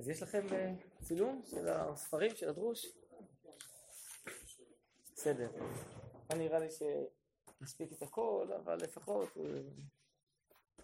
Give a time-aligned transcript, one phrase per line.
[0.00, 2.86] אז יש לכם אה, צילום של הספרים של הדרוש?
[5.14, 5.50] בסדר.
[6.36, 9.60] נראה לי שנספיק את הכל, אבל לפחות אה,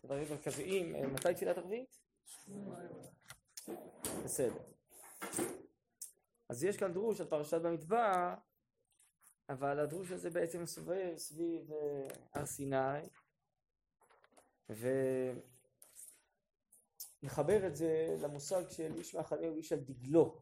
[0.05, 0.95] דברים מרכזיים.
[0.95, 1.99] אה, מתי תפילת ערבית?
[4.25, 4.63] בסדר.
[6.49, 8.35] אז יש כאן דרוש על פרשת במדבר,
[9.49, 11.71] אבל הדרוש הזה בעצם מסובב סביב
[12.33, 13.09] הר סיני,
[17.27, 20.41] ונחבר את זה למושג של איש מחנה הוא איש על דגלו.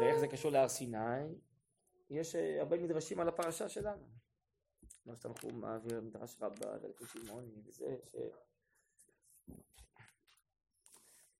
[0.00, 0.98] ואיך זה קשור להר סיני?
[2.10, 4.06] יש אה, הרבה מדרשים על הפרשה שלנו.
[5.02, 8.16] כמו שאתה מעביר מדרש רבה ולקושימוני וזה, ש...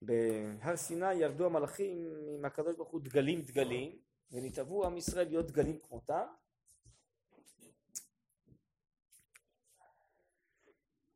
[0.01, 3.99] בהר סיני ירדו המלאכים עם הקדוש ברוך הוא דגלים דגלים
[4.31, 6.25] ונתעבו עם ישראל להיות דגלים כמותם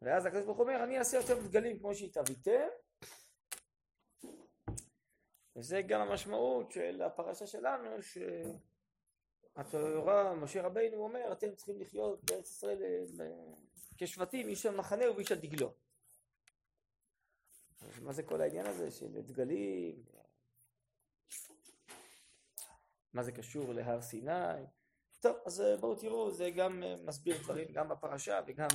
[0.03, 2.67] ואז הקדוש ברוך הוא אומר אני אעשה יותר דגלים כמו שהתאביתם
[5.55, 7.89] וזה גם המשמעות של הפרשה שלנו
[9.55, 13.03] שהתורה, משה רבינו אומר אתם צריכים לחיות בארץ ישראל אה,
[13.97, 15.73] כשבטים איש על מחנה ואיש על דגלו.
[18.01, 20.03] מה זה כל העניין הזה של דגלים?
[23.13, 24.63] מה זה קשור להר סיני?
[25.19, 28.67] טוב אז אה, בואו תראו זה גם אה, מסביר דברים גם בפרשה וגם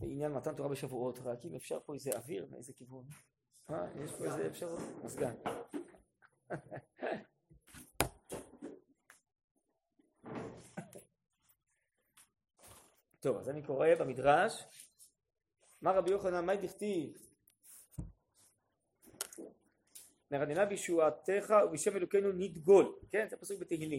[0.00, 3.04] בעניין מתן תורה בשבועות, רק אם אפשר פה איזה אוויר מאיזה כיוון.
[3.70, 4.80] אה, יש פה איזה אפשרות?
[5.04, 5.34] מזגן.
[13.20, 14.64] טוב, אז אני קורא במדרש,
[15.82, 17.16] מה רבי יוחנן, מה דכתיב?
[20.30, 23.26] נרננה בישועתך ובשם אלוקינו נדגול, כן?
[23.30, 23.98] זה פסוק בתהילים.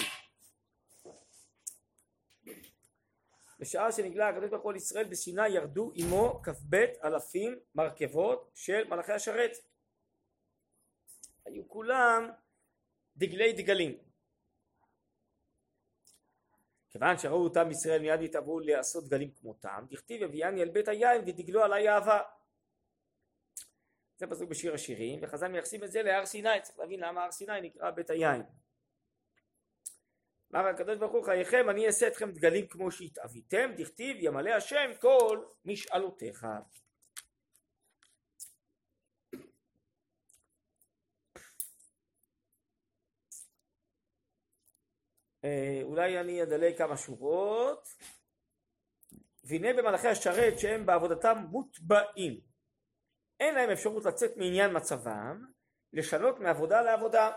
[3.62, 9.11] בשעה שנגלה הקדוש ברוך הוא על ישראל בסיני ירדו עמו כ"ב אלפים מרכבות של מלאכי
[9.11, 9.52] השרת.
[11.45, 12.30] היו כולם
[13.17, 13.98] דגלי דגלים.
[16.89, 21.64] כיוון שראו אותם ישראל מיד התאבו לעשות דגלים כמותם דכתיב הביאני אל בית היין ודגלו
[21.64, 22.22] עלי אהבה.
[24.17, 26.61] זה פסוק בשיר השירים וחז"ל מייחסים את זה להר סיני.
[26.61, 28.42] צריך להבין למה הר סיני נקרא בית היין
[30.56, 35.45] אמר הקדוש ברוך הוא חייכם אני אעשה אתכם דגלים כמו שהתאוויתם דכתיב ימלא השם כל
[35.66, 36.45] משאלותיך.
[45.45, 47.88] אה, אולי אני אדלג כמה שורות.
[49.44, 52.42] והנה במלאכי השרת שהם בעבודתם מוטבעים
[53.40, 55.45] אין להם אפשרות לצאת מעניין מצבם
[55.94, 57.32] לשנות מעבודה לעבודה.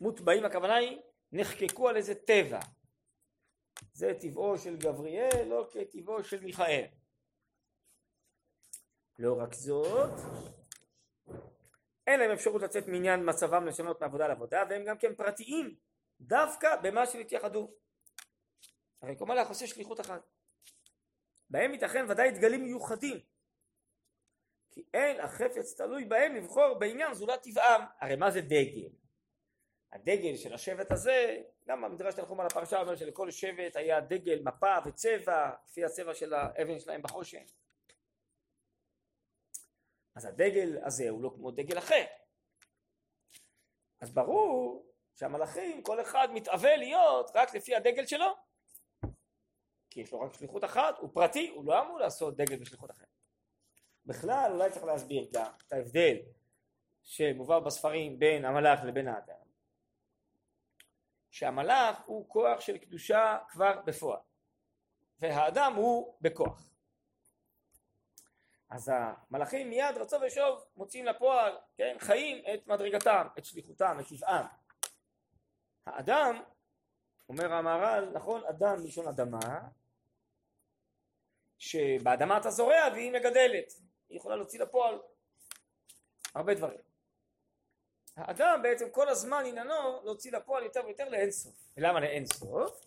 [0.00, 0.98] מוטבעים הכוונה היא
[1.32, 2.60] נחקקו על איזה טבע.
[3.92, 6.84] זה טבעו של גבריאל, לא כטבעו של מיכאל.
[9.18, 10.10] לא רק זאת,
[12.06, 15.76] אין להם אפשרות לצאת מעניין מצבם לשנות מעבודה לעבודה, והם גם כן פרטיים,
[16.20, 17.70] דווקא במה שנתייחדו.
[19.02, 20.22] הרי כל מלאך עושה שליחות אחת.
[21.50, 23.20] בהם ייתכן ודאי דגלים מיוחדים.
[24.70, 27.82] כי אין החפץ תלוי בהם לבחור בעניין זולת טבעם.
[28.00, 28.88] הרי מה זה דגל?
[29.92, 34.74] הדגל של השבט הזה, גם במדרש תנחום על הפרשה אומר שלכל שבט היה דגל, מפה
[34.86, 37.42] וצבע, לפי הצבע של האבן שלהם בחושן.
[40.16, 42.04] אז הדגל הזה הוא לא כמו דגל אחר.
[44.00, 48.26] אז ברור שהמלאכים, כל אחד מתאווה להיות רק לפי הדגל שלו.
[49.90, 53.08] כי יש לו רק שליחות אחת, הוא פרטי, הוא לא אמור לעשות דגל בשליחות אחרת.
[54.06, 56.16] בכלל אולי צריך להסביר גם את ההבדל
[57.02, 59.47] שמובא בספרים בין המלאך לבין האדם.
[61.30, 64.20] שהמלאך הוא כוח של קדושה כבר בפועל
[65.18, 66.68] והאדם הוא בכוח
[68.70, 74.46] אז המלאכים מיד רצו ושוב מוציאים לפועל, כן, חיים את מדרגתם, את שליחותם, את טבעם.
[75.86, 76.42] האדם,
[77.28, 79.60] אומר המהר"ל, נכון, אדם מלשון אדמה,
[81.58, 83.72] שבאדמה אתה זורע והיא מגדלת,
[84.08, 84.98] היא יכולה להוציא לפועל
[86.34, 86.87] הרבה דברים.
[88.18, 91.54] האדם בעצם כל הזמן עניינו להוציא לפועל יותר ויותר לאינסוף.
[91.76, 92.86] ולמה לאינסוף?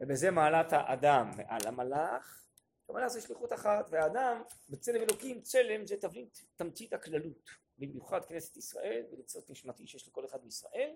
[0.00, 2.42] ובזה מעלת האדם מעל המלאך.
[2.88, 7.50] המלאך זה שליחות אחת, והאדם בצלם אלוקים, צלם זה תבלית תמצית הכללות.
[7.78, 10.94] במיוחד כנסת ישראל וליצות נשמתי שיש לכל אחד מישראל,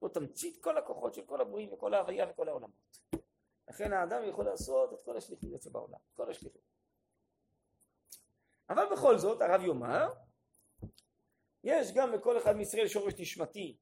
[0.00, 2.98] זו תמצית כל הכוחות של כל הבריאים וכל ההוויה וכל העולמות.
[3.68, 6.62] לכן האדם יכול לעשות את כל השליחויות שבעולם, כל השליחות.
[8.70, 10.12] אבל בכל זאת הרב יאמר
[11.64, 13.76] יש גם לכל אחד מישראל שורש נשמתי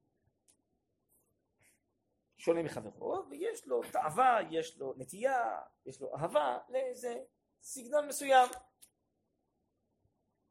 [2.39, 7.23] שונה מחברו, ויש לו תאווה, יש לו נטייה, יש לו אהבה לאיזה
[7.63, 8.49] סגנון מסוים.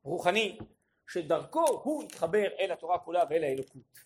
[0.03, 0.57] רוחני,
[1.07, 3.99] שדרכו הוא יתחבר אל התורה כולה ואל האלוקות.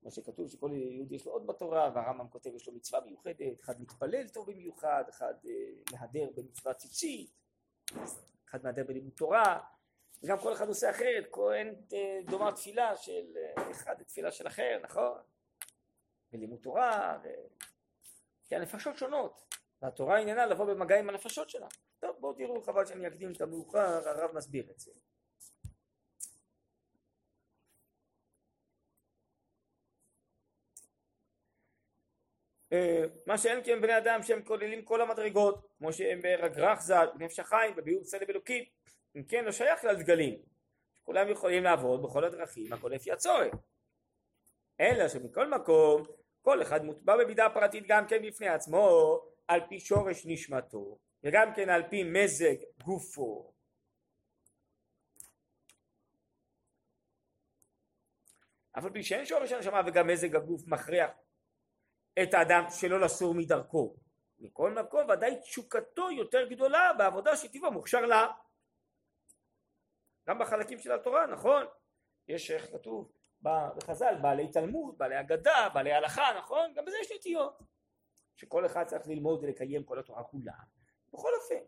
[0.00, 3.80] כמו שכתוב שכל יהודי יש לו עוד בתורה, והרמב"ם כותב יש לו מצווה מיוחדת, אחד
[3.80, 5.52] מתפלל טוב במיוחד, אחד אה,
[5.92, 7.30] מהדר במצווה ציצית,
[8.48, 9.60] אחד מהדר בלימוד תורה,
[10.24, 14.78] וגם כל אחד עושה אחרת, כהן אה, דומה תפילה של אה, אחד לתפילה של אחר,
[14.82, 15.18] נכון?
[16.32, 17.28] בלימוד תורה, ו...
[18.48, 21.66] כי הנפשות שונות, והתורה עניינה לבוא במגע עם הנפשות שלה.
[22.00, 24.90] טוב, בואו תראו, חבל שאני אקדים את המאוחר, הרב מסביר את זה.
[32.72, 37.06] אה, מה שאין כי הם בני אדם שהם כוללים כל המדרגות כמו שהם ברגרח ז"ל,
[37.18, 38.64] בנפש החיים, בביאור צלם אלוקים
[39.16, 40.38] אם כן לא שייך לדגלים
[41.02, 43.54] כולם יכולים לעבוד בכל הדרכים הכל לפי הצורך
[44.80, 46.02] אלא שמכל מקום
[46.42, 49.18] כל אחד מוטבע במידה פרטית גם כן בפני עצמו
[49.48, 53.54] על פי שורש נשמתו וגם כן על פי מזג גופו
[58.78, 61.10] אף על פי שאין שורש הנשמה וגם מזג הגוף מכריח
[62.22, 63.96] את האדם שלא לסור מדרכו.
[64.38, 68.26] מכל מקום ודאי תשוקתו יותר גדולה בעבודה שטבעו מוכשר לה.
[70.28, 71.66] גם בחלקים של התורה, נכון?
[72.28, 73.12] יש איך כתוב
[73.42, 76.72] בחז"ל, בעלי תלמוד, בעלי אגדה, בעלי הלכה, נכון?
[76.74, 77.58] גם בזה יש נטיות.
[78.36, 80.52] שכל אחד צריך ללמוד ולקיים כל התורה כולה.
[81.12, 81.64] בכל אופן,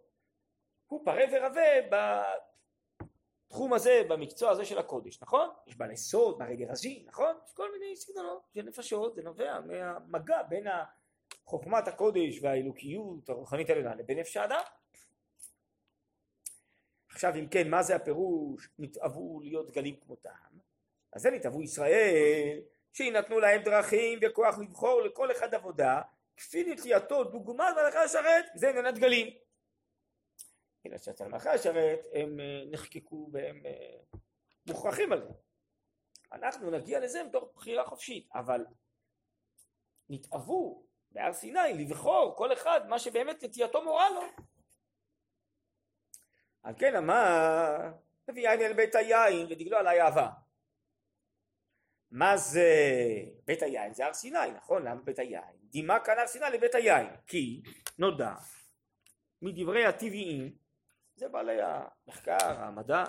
[0.86, 1.96] הוא פרה ורבה
[3.46, 5.48] בתחום הזה, במקצוע הזה של הקודש, נכון?
[5.66, 7.36] יש בעלי סוד, בעלי גרז'י, נכון?
[7.46, 10.66] יש כל מיני סגנונות של נפשות, זה נובע מהמגע בין
[11.44, 14.62] חוכמת הקודש והאלוקיות הרוחנית העליונה לבין נפש האדם.
[17.16, 20.30] עכשיו אם כן, מה זה הפירוש נתאוו להיות גלים כמותם?
[21.12, 22.60] אז זה נתאוו ישראל,
[22.92, 26.02] שיינתנו להם דרכים וכוח לבחור לכל אחד עבודה,
[26.36, 29.36] כפי נטייתו דוגמת מלאכי השרת, זה עניין הדגלים.
[30.86, 34.20] אלא שאצל מלאכי השרת הם אה, נחקקו והם אה,
[34.66, 35.32] מוכרחים על זה.
[36.32, 38.66] אנחנו נגיע לזה מתוך בחירה חופשית, אבל
[40.08, 44.22] נתאוו בהר סיני לבחור כל אחד מה שבאמת נטייתו מורה לו.
[46.66, 47.92] על כן אמר,
[48.28, 50.30] הביא יין אל בית היין ודגלו עלי אהבה.
[52.10, 52.70] מה זה
[53.44, 53.94] בית היין?
[53.94, 54.82] זה הר סיני, נכון?
[54.82, 55.56] למה בית היין?
[55.62, 57.62] דימה כאן הר סיני לבית היין, כי
[57.98, 58.34] נודע
[59.42, 60.56] מדברי הטבעיים
[61.16, 63.04] זה בעלי המחקר, המדע,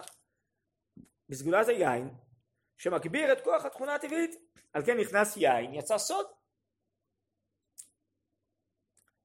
[1.29, 2.09] בסגולת היין,
[2.77, 4.35] שמגביר את כוח התכונה הטבעית,
[4.73, 6.25] על כן נכנס יין, יצא סוד.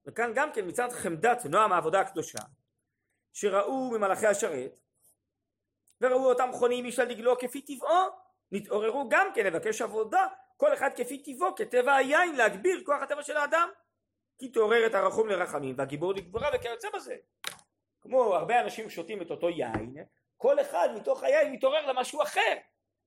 [0.06, 2.38] וכאן גם כן מצד חמדת נועם העבודה הקדושה,
[3.32, 4.80] שראו ממלאכי השרת,
[6.00, 8.08] וראו אותם חונים איש על דגלו כפי טבעו,
[8.52, 10.26] נתעוררו גם כן לבקש עבודה,
[10.56, 13.68] כל אחד כפי טבעו, כטבע היין, להגביר כוח הטבע של האדם.
[14.38, 17.16] כי תעורר את הרחום לרחמים והגיבור לגבורה וכיוצא בזה.
[18.00, 19.94] כמו הרבה אנשים שותים את אותו יין,
[20.36, 22.54] כל אחד מתוך היין מתעורר למשהו אחר.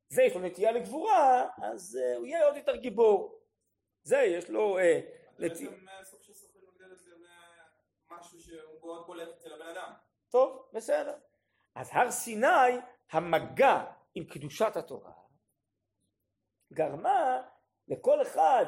[0.10, 3.40] זה יש לו נטייה לגבורה, אז uh, הוא יהיה עוד יותר גיבור.
[4.04, 4.80] זה יש לו...
[4.80, 4.82] Uh,
[5.40, 5.70] נטייה...
[5.72, 6.22] אה, סוף
[6.56, 7.00] מגדלת
[8.12, 9.92] משהו שהוא מאוד בולט אצל הבן אדם.
[10.30, 11.18] טוב, בסדר.
[11.76, 12.78] אז הר סיני,
[13.12, 13.86] המגע
[14.16, 15.12] עם קדושת התורה,
[16.74, 17.42] גרמה
[17.88, 18.66] לכל אחד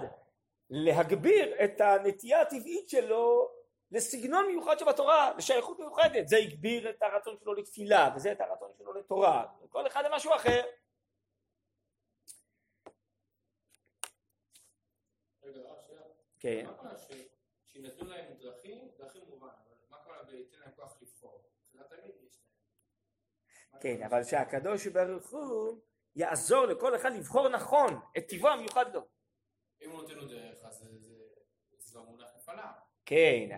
[0.69, 3.51] להגביר את הנטייה הטבעית שלו
[3.91, 8.93] לסגנון מיוחד שבתורה, לשייכות מיוחדת, זה הגביר את הרצון שלו לתפילה, וזה את הרצון שלו
[8.93, 10.65] לתורה, כל אחד למשהו אחר.
[16.39, 16.65] כן.
[17.65, 21.47] שנתנו להם דרכים, דרכים מובן, אבל מה קורה וייתן להם כוח לבחור?
[23.81, 25.79] כן, אבל שהקדוש ברוך הוא
[26.15, 29.01] יעזור לכל אחד לבחור נכון את טבעו המיוחד לו.
[29.81, 30.85] אם הוא נותן לו דרך, אז
[31.77, 32.87] זה כבר מונח לפניו.
[33.05, 33.49] כן,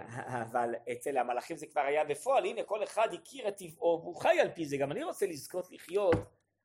[0.43, 4.39] אבל אצל המלאכים זה כבר היה בפועל, הנה כל אחד הכיר את טבעו והוא חי
[4.39, 6.15] על פי זה, גם אני רוצה לזכות לחיות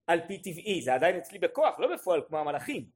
[0.06, 2.90] על פי טבעי, זה עדיין אצלי בכוח, לא בפועל כמו המלאכים.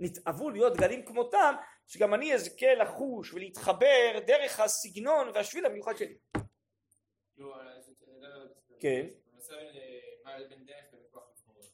[0.00, 1.54] נתאוו להיות גלים כמותם,
[1.86, 6.18] שגם אני אזכה לחוש ולהתחבר דרך הסגנון והשביל המיוחד שלי.
[9.52, 9.58] לא,
[11.54, 11.68] כן.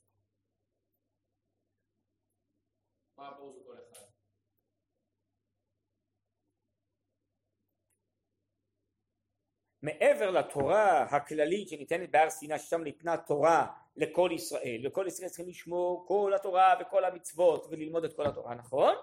[3.16, 4.06] מה הפירוש של כל אחד?
[9.82, 13.66] מעבר לתורה הכללית שניתנת בהר סיני ששם ניתנה תורה
[13.96, 18.94] לכל ישראל וכל ישראל צריכים לשמור כל התורה וכל המצוות וללמוד את כל התורה נכון?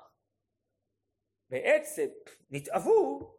[1.50, 2.08] בעצם
[2.50, 3.36] נתאוו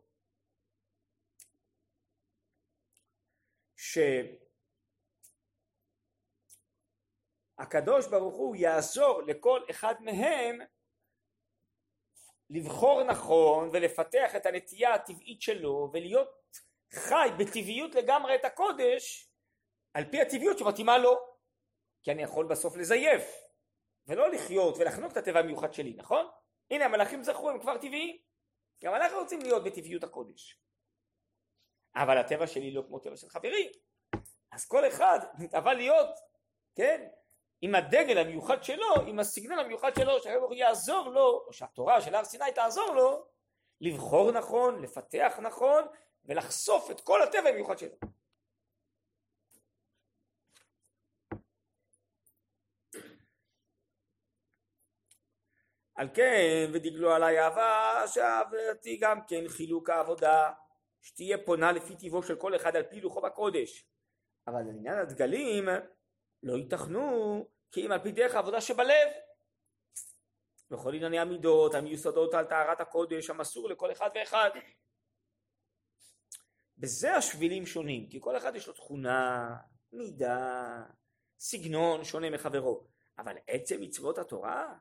[7.61, 10.59] שהקדוש ברוך הוא יעזור לכל אחד מהם
[12.51, 16.29] לבחור נכון ולפתח את הנטייה הטבעית שלו ולהיות
[16.93, 19.31] חי בטבעיות לגמרי את הקודש
[19.95, 21.19] על פי הטבעיות שמתאימה לו,
[22.03, 23.23] כי אני יכול בסוף לזייף,
[24.07, 26.27] ולא לחיות ולחנוק את הטבע המיוחד שלי, נכון?
[26.71, 28.17] הנה המלאכים זכו, הם כבר טבעיים.
[28.83, 30.61] גם אנחנו רוצים להיות בטבעיות הקודש.
[31.97, 33.73] אבל הטבע שלי לא כמו טבע של חברי.
[34.53, 36.11] אז כל אחד מתאווה להיות,
[36.75, 37.09] כן,
[37.67, 42.25] עם הדגל המיוחד שלו, עם הסגנון המיוחד שלו, שהרב יעזור לו, או שהתורה של הר
[42.25, 43.27] סיני תעזור לו,
[43.81, 45.85] לבחור נכון, לפתח נכון,
[46.25, 47.97] ולחשוף את כל הטבע המיוחד שלו.
[55.95, 60.53] על כן ודגלו עליי אהבה שאהבתי גם כן חילוק העבודה
[61.01, 63.87] שתהיה פונה לפי טיבו של כל אחד על פי לוחו בקודש
[64.47, 65.69] אבל לעניין הדגלים
[66.43, 69.09] לא ייתכנו כי אם על פי דרך העבודה שבלב
[70.71, 74.51] וכל ענייני המידות המיוסדות על טהרת הקודש המסור לכל אחד ואחד
[76.79, 79.49] בזה השבילים שונים כי כל אחד יש לו תכונה
[79.93, 80.83] מידה
[81.39, 82.87] סגנון שונה מחברו
[83.19, 84.75] אבל עצם מצוות התורה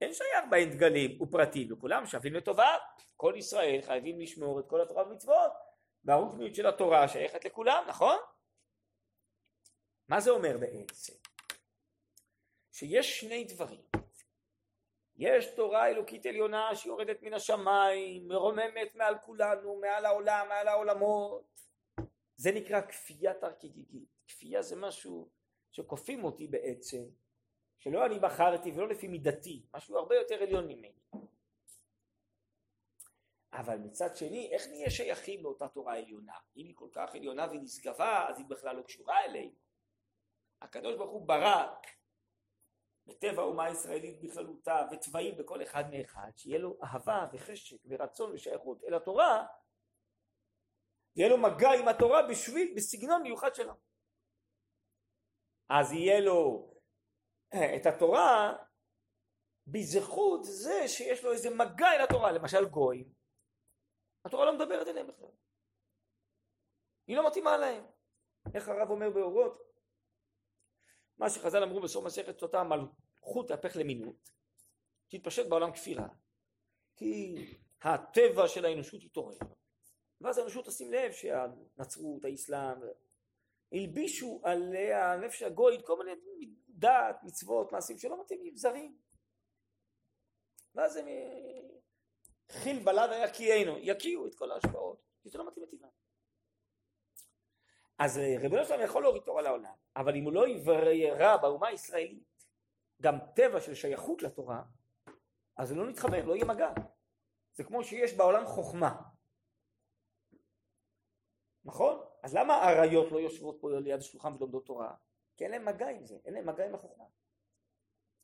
[0.00, 2.76] אין שייך בהן דגלים ופרטים, וכולם שווים לטובה.
[3.16, 5.52] כל ישראל חייבים לשמור את כל התורה ומצוות,
[6.04, 8.16] והרוחניות של התורה שייכת לכולם, נכון?
[10.08, 11.12] מה זה אומר בעצם?
[12.80, 13.80] שיש שני דברים.
[15.16, 21.60] יש תורה אלוקית עליונה שיורדת מן השמיים, מרוממת מעל כולנו, מעל העולם, מעל העולמות.
[22.36, 24.08] זה נקרא כפייה תרקיגיגית.
[24.26, 25.30] כפייה זה משהו
[25.70, 27.02] שכופים אותי בעצם
[27.78, 31.00] שלא אני בחרתי ולא לפי מידתי, משהו הרבה יותר עליון ממני.
[33.52, 36.34] אבל מצד שני, איך נהיה שייכים לאותה תורה עליונה?
[36.56, 39.54] אם היא כל כך עליונה ונשגבה, אז היא בכלל לא קשורה אלינו.
[40.62, 41.74] הקדוש ברוך הוא ברא
[43.10, 48.94] בטבע האומה הישראלית בכללותה וצבעים בכל אחד מאחד, שיהיה לו אהבה וחשק ורצון ושייכות אל
[48.94, 49.46] התורה,
[51.16, 53.72] ויהיה לו מגע עם התורה בשביל, בסגנון מיוחד שלו.
[55.68, 56.70] אז יהיה לו
[57.48, 58.56] את התורה
[59.66, 63.12] בזכות זה שיש לו איזה מגע אל התורה, למשל גויים,
[64.24, 65.30] התורה לא מדברת אליהם בכלל.
[67.06, 67.84] היא לא מתאימה להם.
[68.54, 69.69] איך הרב אומר באורות?
[71.20, 74.30] מה שחז"ל אמרו בסוף מסכת סוטה, מלכות תהפך למינות,
[75.08, 76.08] תתפשט בעולם כפירה,
[76.96, 77.34] כי
[77.82, 79.36] הטבע של האנושות יתעורר.
[80.20, 82.76] ואז האנושות תשים לב שהנצרות, האסלאם,
[83.72, 86.10] הלבישו על הנפש הגויית כל מיני
[86.68, 88.98] דת, מצוות, מעשים שלא מתאימים, זרים.
[90.74, 91.06] ואז הם
[92.50, 95.99] חיל בלד היה קיינו, יקיעו את כל ההשפעות, כי זה לא מתאים לטבעם.
[98.00, 102.44] אז אה, ריבונו שלנו יכול להוריד תורה לעולם, אבל אם הוא לא יברא באומה הישראלית
[103.02, 104.62] גם טבע של שייכות לתורה,
[105.56, 106.70] אז הוא לא נתחבר, לא יהיה מגע.
[107.52, 109.02] זה כמו שיש בעולם חוכמה.
[111.64, 112.04] נכון?
[112.22, 114.94] אז למה האריות לא יושבות פה ליד השולחן ולומדות תורה?
[115.36, 117.04] כי אין להם מגע עם זה, אין להם מגע עם החוכמה.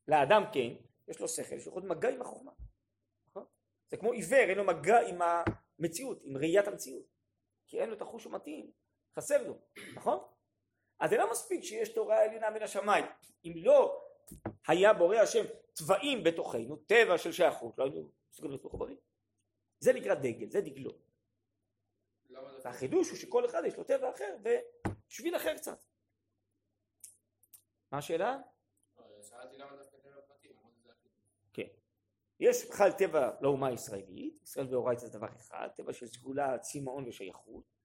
[0.09, 2.53] לאדם כן, יש לו שכל שיכול להיות מגע עם החוכמה.
[3.29, 3.45] נכון?
[3.89, 7.07] זה כמו עיוור, אין לו מגע עם המציאות, עם ראיית המציאות.
[7.67, 8.73] כי אין לו את החוש המתאים,
[9.17, 9.59] חסר לו,
[9.95, 10.19] נכון?
[11.01, 13.05] אז זה לא מספיק שיש תורה עליונה מן השמיים.
[13.45, 14.03] אם לא
[14.69, 18.97] היה בורא השם צבעים בתוכנו, טבע של שייכות, לא היינו מסוגלים להיות מחוברים.
[19.79, 20.91] זה נקרא דגל, זה דגלו.
[22.65, 25.85] והחידוש הוא שכל אחד יש לו טבע אחר ושביל אחר קצת.
[27.93, 28.39] מה השאלה?
[31.53, 31.67] כן.
[32.41, 37.76] יש בכלל טבע לאומה הישראלית, ישראל ואורייתא זה דבר אחד, טבע של סגולה, צמאון ושייכות.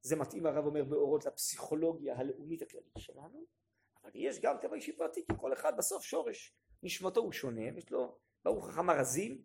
[0.00, 3.46] זה מתאים הרב אומר באורות לפסיכולוגיה הלאומית הכללית שלנו,
[4.02, 7.90] אבל יש גם טבע אישי פרטי, כי כל אחד בסוף שורש נשמתו הוא שונה, יש
[7.90, 9.42] לו ברוך חכם הרזים,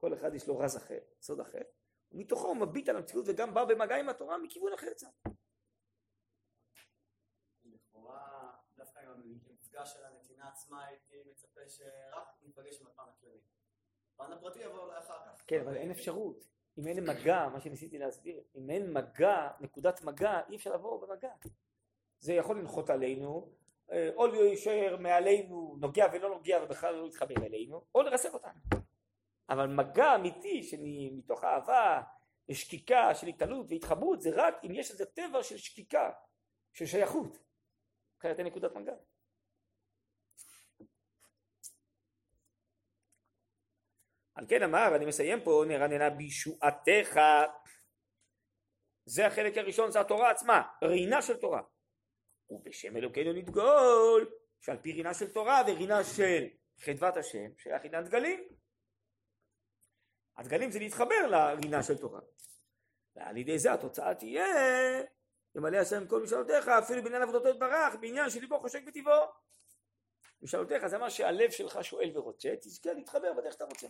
[0.00, 1.62] כל אחד יש לו רז אחר, סוד אחר,
[2.12, 5.32] ומתוכו הוא מביט על המציאות וגם בא במגע עם התורה מכיוון אחר קצת.
[9.72, 13.40] המפגש של הנתינה עצמה הייתי מצפה שרק ניפגש עם הפן הכללי.
[14.14, 15.44] הפן הפרטי יבוא אולי אחר כך.
[15.46, 16.51] כן, אבל אין אפשרות.
[16.78, 21.32] אם אין מגע, מה שניסיתי להסביר, אם אין מגע, נקודת מגע, אי אפשר לבוא במגע.
[22.18, 23.52] זה יכול לנחות עלינו,
[23.92, 28.60] אה, או להישאר מעלינו, נוגע ולא נוגע ובכלל לא להתחבר אלינו, או לרסק אותנו.
[29.48, 32.02] אבל מגע אמיתי שמתוך אהבה,
[32.48, 36.10] ושקיקה של התעלות והתחברות, זה רק אם יש איזה טבע של שקיקה,
[36.72, 37.38] של שייכות.
[38.18, 38.94] אחרת אין נקודת מגע.
[44.34, 47.20] על כן אמר, ואני מסיים פה, נרננה בישועתך.
[49.04, 51.62] זה החלק הראשון, זה התורה עצמה, רינה של תורה.
[52.50, 56.46] ובשם אלוקינו נדגול, שעל פי רינה של תורה ורינה של
[56.78, 58.48] חדוות השם, שייך עניין דגלים.
[60.36, 62.20] הדגלים זה להתחבר לרינה של תורה.
[63.16, 64.46] ועל ידי זה התוצאה תהיה
[65.54, 69.24] ימלא השם כל משאלותיך אפילו בעניין עבודתו יתברך בעניין שליבו חושק בטבעו
[70.42, 73.86] משאלותיך זה מה שהלב שלך שואל ורוצה תזכה להתחבר בדרך שאתה רוצה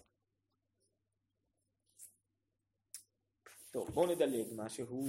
[3.73, 5.07] טוב בואו נדלג משהו.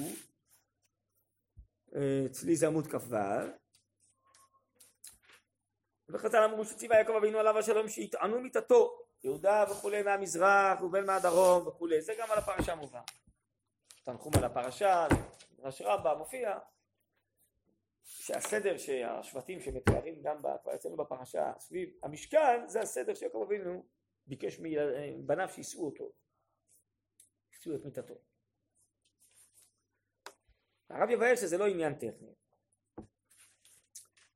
[1.96, 3.16] אה, אצלי זה עמוד כ"ו.
[6.10, 12.02] וחז"ל אמרו שציווה יעקב אבינו עליו השלום שיטענו מיתתו יהודה וכולי מהמזרח ובין מהדרום וכולי
[12.02, 13.02] זה גם על הפרשה מובא
[14.04, 15.08] תנחום על הפרשה
[15.52, 16.60] מדרש רבה מופיע
[18.04, 20.42] שהסדר שהשבטים שמתארים גם
[20.76, 23.86] אצלנו בפרשה סביב המשכן זה הסדר שיעקב אבינו
[24.28, 26.12] ביקש מבניו שיישאו אותו.
[27.52, 28.33] יישאו את מיתתו
[30.90, 32.34] הרב יבהר שזה לא עניין טכני.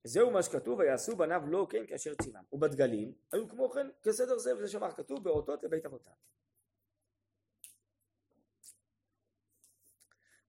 [0.04, 4.56] זהו מה שכתוב ויעשו בניו לא כן כאשר ציוון ובדגלים היו כמו כן כסדר זה
[4.56, 6.12] וזה שמר כתוב באותות לבית אבותם.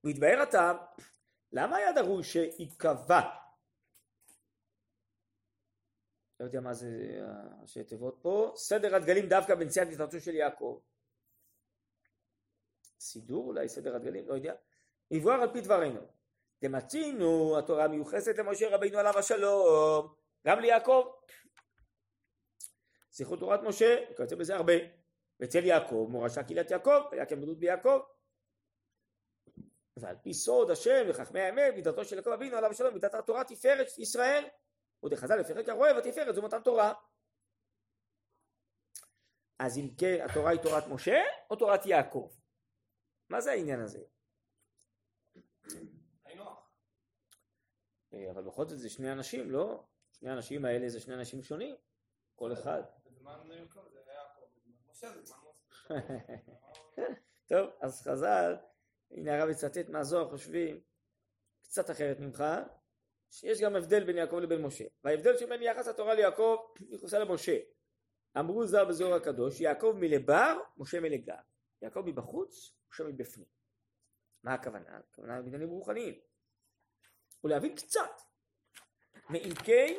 [0.04, 0.72] והתבהר עתה
[1.52, 3.20] למה היה דרוש שייקבע?
[6.40, 6.88] לא יודע מה זה
[7.60, 8.52] ראשי תיבות פה.
[8.56, 10.80] סדר הדגלים דווקא בנסיעת התרצות של יעקב.
[13.00, 14.54] סידור אולי סדר הדגלים לא יודע
[15.10, 16.00] יבואר על פי דברינו.
[16.62, 20.14] דמצינו התורה מיוחסת למשה רבינו עליו השלום.
[20.46, 21.12] גם ליעקב.
[23.10, 24.72] זכרו תורת משה וכיוצא בזה הרבה.
[25.40, 28.00] ואצל יעקב מורשה קהילת יעקב ויקם גדות ביעקב.
[29.96, 33.98] ועל פי סוד השם וחכמי האמת מידתו של יעקב אבינו עליו השלום מידת התורה תפארת
[33.98, 34.44] ישראל.
[35.04, 36.92] ודחז"ל לפרק הרואה ותפארת זו מתן תורה.
[39.58, 42.30] אז אם כן התורה היא תורת משה או תורת יעקב?
[43.30, 43.98] מה זה העניין הזה?
[48.14, 49.84] אה, אבל בכל זאת זה שני אנשים, לא?
[50.12, 51.76] שני האנשים האלה זה שני אנשים שונים,
[52.34, 52.82] כל אחד.
[57.48, 58.56] טוב, אז חז"ל,
[59.10, 60.80] הנה הרב יצטט מהזוהר, חושבים
[61.62, 62.44] קצת אחרת ממך,
[63.30, 64.84] שיש גם הבדל בין יעקב לבין משה.
[65.04, 66.56] וההבדל שבין יחס התורה ליעקב
[66.90, 67.58] יחוסה למשה.
[68.38, 71.34] אמרו זר בזוהר הקדוש, יעקב מלבר, משה מלגר.
[71.82, 73.57] יעקב מבחוץ, משה מבפנים.
[74.42, 74.98] מה הכוונה?
[74.98, 76.14] הכוונה בעניינים רוחניים.
[77.44, 78.20] ולהבין קצת
[79.28, 79.98] מעמקי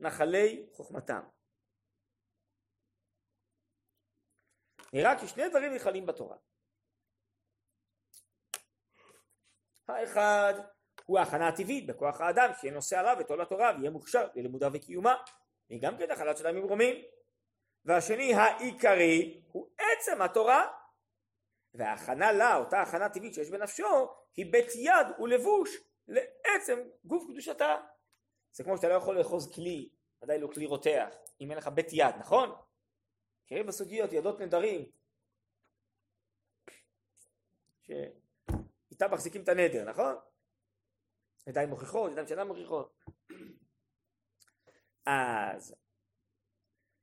[0.00, 1.20] נחלי חוכמתם.
[4.92, 6.36] נראה כי שני דברים נכללים בתורה.
[9.88, 10.54] האחד
[11.04, 15.14] הוא ההכנה הטבעית בכוח האדם שיהיה נושא עליו את עול התורה ויהיה מוכשר ללימודה וקיומה
[15.70, 17.04] וגם כן החלת של הימים רומים
[17.84, 20.77] והשני העיקרי הוא עצם התורה
[21.74, 25.76] וההכנה לה אותה הכנה טבעית שיש בנפשו היא בית יד ולבוש
[26.08, 27.76] לעצם גוף קדושתה.
[28.52, 29.88] זה כמו שאתה לא יכול לאחוז כלי,
[30.22, 32.50] ודאי לא כלי רותח, אם אין לך בית יד, נכון?
[33.44, 34.90] מכירים בסוגיות ידות נדרים,
[37.82, 40.14] שאיתה מחזיקים את הנדר, נכון?
[41.46, 43.04] ידיים מוכיחות, ידיים שאינן מוכיחות.
[45.06, 45.74] אז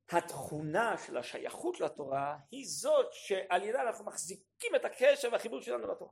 [0.09, 6.11] התכונה של השייכות לתורה היא זאת שעל ידה אנחנו מחזיקים את הקשר והחיבור שלנו לתורה.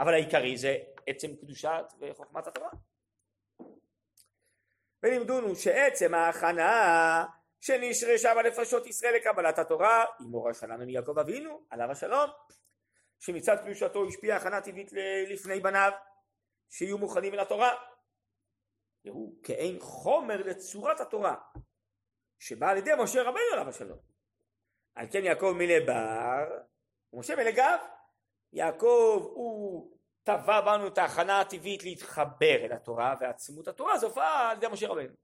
[0.00, 2.70] אבל העיקרי זה עצם קדושת וחוכמת התורה.
[5.02, 7.26] ולימדונו שעצם ההכנה
[7.60, 12.30] שנשרשה בנפשות ישראל לקבלת התורה היא מורה שלנו מיעקב אבינו עליו השלום
[13.20, 14.92] שמצד קדושתו השפיעה הכנה טבעית
[15.28, 15.92] לפני בניו
[16.68, 17.74] שיהיו מוכנים אל התורה
[19.04, 21.34] והוא כעין חומר לצורת התורה
[22.38, 23.98] שבא על ידי משה רבינו עליו השלום
[24.94, 26.58] על כן יעקב מלבר
[27.12, 27.78] ומשה מלגב
[28.52, 34.56] יעקב הוא טבע בנו את ההכנה הטבעית להתחבר אל התורה ועצמות התורה זה הופעה על
[34.56, 35.14] ידי משה רבנו.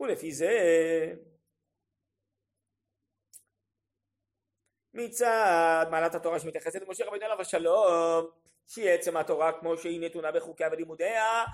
[0.00, 0.50] ולפי זה
[4.94, 8.30] מצד מעלת התורה שמתייחסת למשה רבנו עליו השלום
[8.66, 11.44] שהיא עצם התורה כמו שהיא נתונה בחוקיה ולימודיה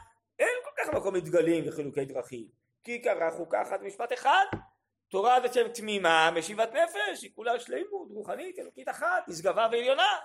[0.85, 2.49] כך מקום לדגלים וחילוקי דרכים
[2.85, 4.45] כי קרא חוקה אחת משפט אחד
[5.09, 10.19] תורה עד השם תמימה, משיבת נפש, היא כולה שלימות, רוחנית, אלוקית אחת, נשגבה ועליונה.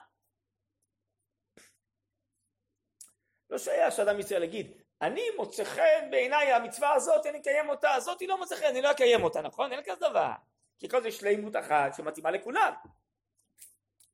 [3.49, 8.21] לא שייך שאדם יצא להגיד, אני מוצא חן בעיניי המצווה הזאת, אני אקיים אותה, הזאת
[8.21, 9.71] לא מוצא חן, אני לא אקיים אותה, נכון?
[9.71, 10.31] אין כזה דבר.
[10.79, 12.73] כי כל זה שלימות אחת שמתאימה לכולם.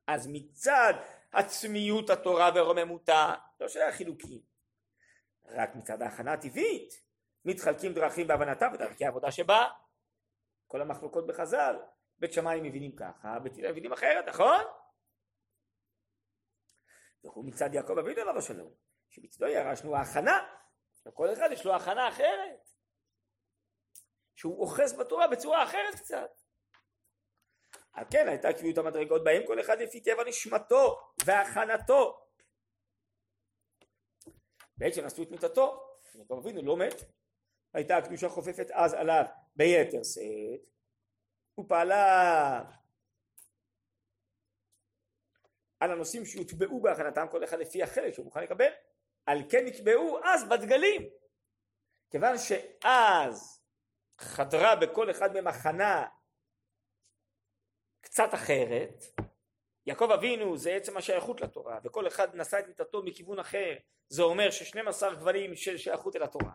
[0.08, 0.94] אז מצד
[1.32, 4.55] עצמיות התורה ורוממותה, לא שייך חילוקים.
[5.48, 6.94] רק מצד ההכנה הטבעית,
[7.46, 9.68] מתחלקים דרכים בהבנתה ודרכי העבודה שבה.
[10.68, 11.76] כל המחלוקות בחז"ל,
[12.20, 14.62] בית שמאי מבינים ככה, בית הלל מבינים אחרת, נכון?
[17.24, 18.74] והוא מצד יעקב אבינו עליו השלום,
[19.10, 20.48] שמצדו ירשנו ההכנה,
[21.06, 22.70] לכל אחד יש לו הכנה אחרת,
[24.36, 26.42] שהוא אוחז בתורה בצורה אחרת קצת.
[27.94, 32.25] על כן הייתה קביעות המדרגות בהם כל אחד לפי טבע נשמתו והכנתו
[34.78, 35.84] בעת שנשאו את מיתתו,
[36.16, 36.94] יעקב אבינו לא מת,
[37.74, 39.24] הייתה הקדושה חופפת אז עליו
[39.56, 40.68] ביתר שאת,
[41.60, 42.64] ופעלה
[45.80, 48.72] על הנושאים שהוטבעו בהכנתם כל אחד לפי החלק שהוא מוכן לקבל,
[49.26, 51.10] על כן נקבעו אז בדגלים.
[52.10, 53.62] כיוון שאז
[54.18, 56.08] חדרה בכל אחד מהם הכנה
[58.02, 59.04] קצת אחרת,
[59.86, 63.76] יעקב אבינו זה עצם השייכות לתורה, וכל אחד נשא את מיטתו מכיוון אחר,
[64.10, 66.54] זה אומר ששנים עשר גוונים של שייכות אל התורה.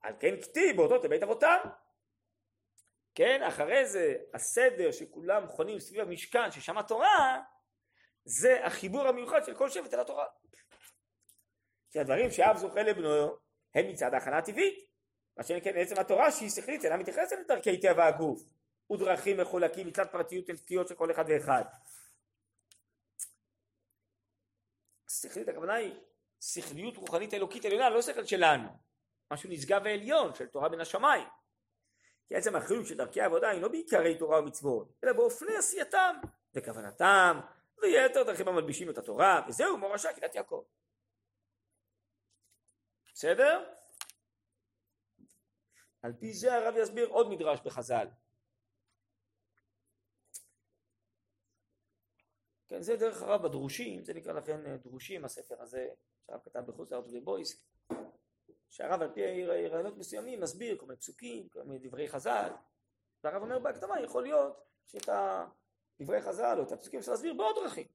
[0.00, 1.58] על כן כתיב באותות לבית אבותם.
[3.14, 7.40] כן, אחרי זה הסדר שכולם חונים סביב המשכן ששם התורה,
[8.24, 10.26] זה החיבור המיוחד של כל שבט אל התורה.
[11.90, 13.36] כי הדברים שאב זוכה לבנו
[13.74, 14.92] הם מצד ההכנה הטבעית,
[15.36, 18.42] מה שכן עצם התורה שהיא שכלית אינה מתייחסת לדרכי טבע הגוף
[18.92, 21.64] ודרכים מחולקים מצד פרטיות אנטיות של כל אחד ואחד.
[25.08, 25.94] שכלית הכוונה היא
[26.40, 28.68] שכליות רוחנית אלוקית עליונה, לא שכל שלנו,
[29.30, 31.28] משהו נשגב ועליון של תורה מן השמיים.
[32.28, 36.16] כי עצם החילוק של דרכי העבודה היא לא בעיקרי תורה ומצוות, אלא באופני עשייתם
[36.54, 37.40] וכוונתם
[37.82, 40.64] ויתר דרכים המלבישים את התורה, וזהו מורשה קהילת יעקב.
[43.14, 43.70] בסדר?
[46.02, 48.06] על פי זה הרב יסביר עוד מדרש בחז"ל.
[52.72, 55.88] כן, זה דרך הרב בדרושים, זה נקרא לכן אה, דרושים, הספר הזה
[56.26, 57.58] שהרב כתב בחוץ לארץ ובבויסק,
[58.68, 62.50] שהרב על פי רעיונות מסוימים מסביר כל מיני פסוקים, כל מיני דברי חז"ל,
[63.24, 65.08] והרב אומר בהקדמה יכול להיות שאת
[66.00, 67.86] דברי חז"ל או את הפסוקים אפשר להסביר בעוד דרכים.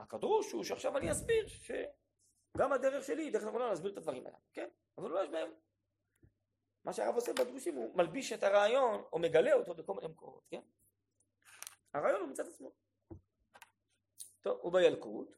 [0.00, 4.26] רק הדרוש הוא שעכשיו אני אסביר שגם הדרך שלי היא דרך נכונה להסביר את הדברים
[4.26, 4.68] האלה, כן?
[4.98, 5.50] אבל לא יש בהם.
[6.84, 10.60] מה שהרב עושה בדרושים הוא מלביש את הרעיון או מגלה אותו בכל מיני מקורות, כן?
[11.96, 12.72] הרעיון הוא מצד עצמו.
[14.40, 15.36] טוב, ובילקוט.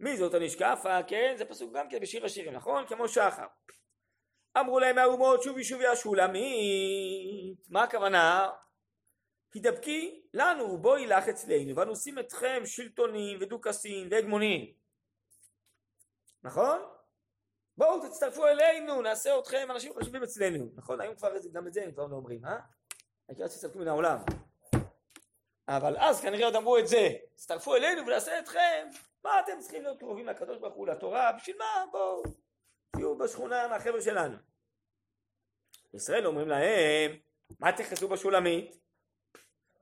[0.00, 1.02] מי זאת הנשקפה?
[1.02, 2.86] כן, זה פסוק גם כן בשיר השירים, נכון?
[2.86, 3.46] כמו שחר.
[4.60, 7.68] אמרו להם האומות שובי שובי השולמית.
[7.68, 8.50] מה הכוונה?
[9.54, 14.74] הידבקי לנו, בואי לך אצלנו, ואנו עושים אתכם שלטונים ודוכסים והגמונים.
[16.42, 16.78] נכון?
[17.76, 20.72] בואו תצטרפו אלינו, נעשה אתכם אנשים חשובים אצלנו.
[20.74, 21.00] נכון?
[21.00, 22.58] היום כבר גם את זה הם כבר לא אומרים, אה?
[23.30, 24.18] העיקר שתסתלקו מן העולם.
[25.68, 28.88] אבל אז כנראה עוד אמרו את זה, תצטרפו אלינו ונעשה אתכם,
[29.24, 31.84] מה אתם צריכים להיות קרובים לקדוש ברוך הוא, לתורה, בשביל מה?
[31.92, 32.22] בואו,
[32.90, 34.36] תהיו בשכונה מהחבר'ה שלנו.
[35.94, 37.16] ישראל אומרים להם,
[37.60, 38.76] מה תכנסו בשולמית?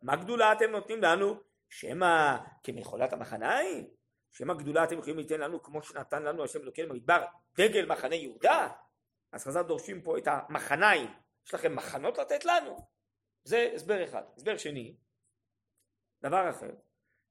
[0.03, 1.41] מה גדולה אתם נותנים לנו?
[1.69, 3.91] שמא כמחולת המחניים?
[4.33, 7.25] שמא גדולה אתם יכולים לתת לנו כמו שנתן לנו השם אלוקינו במדבר
[7.57, 8.69] דגל מחנה יהודה?
[9.33, 11.15] אז חז"ל דורשים פה את המחניים,
[11.47, 12.98] יש לכם מחנות לתת לנו?
[13.49, 14.23] זה הסבר אחד.
[14.37, 14.97] הסבר שני,
[16.23, 16.71] דבר אחר,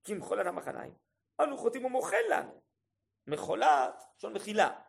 [0.04, 0.94] כי מחולת המחניים,
[1.44, 2.62] אנו חוטאים ומוחל לנו.
[3.28, 4.80] מחולת, לשון מחילה.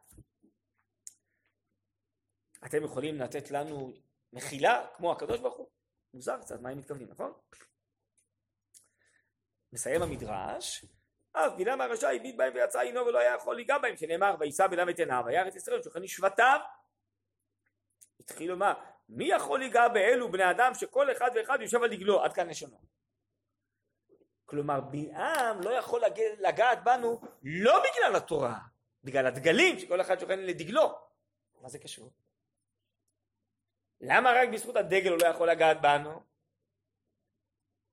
[2.67, 3.93] אתם יכולים לתת לנו
[4.33, 5.69] מחילה כמו הקדוש ברוך הוא?
[6.15, 7.33] מוזר קצת, מה הם מתכוונים, נכון?
[9.73, 10.85] מסיים המדרש,
[11.33, 14.89] אף בלעם הרשע הביט בהם ויצא עינו ולא היה יכול ליגע בהם, שנאמר ויישא בלעם
[14.89, 16.61] את עיניו, וירא את ישראל שולחן שבטיו.
[18.21, 18.73] התחיל לומר,
[19.09, 22.79] מי יכול ליגע באלו בני אדם שכל אחד ואחד יושב על דגלו, עד כאן לשונו.
[24.47, 26.03] כלומר בלעם לא יכול
[26.39, 28.59] לגעת בנו לא בגלל התורה,
[29.05, 30.99] בגלל הדגלים שכל אחד שוכן לדגלו.
[31.61, 32.11] מה זה קשור?
[34.01, 36.23] למה רק בזכות הדגל הוא לא יכול לגעת בנו?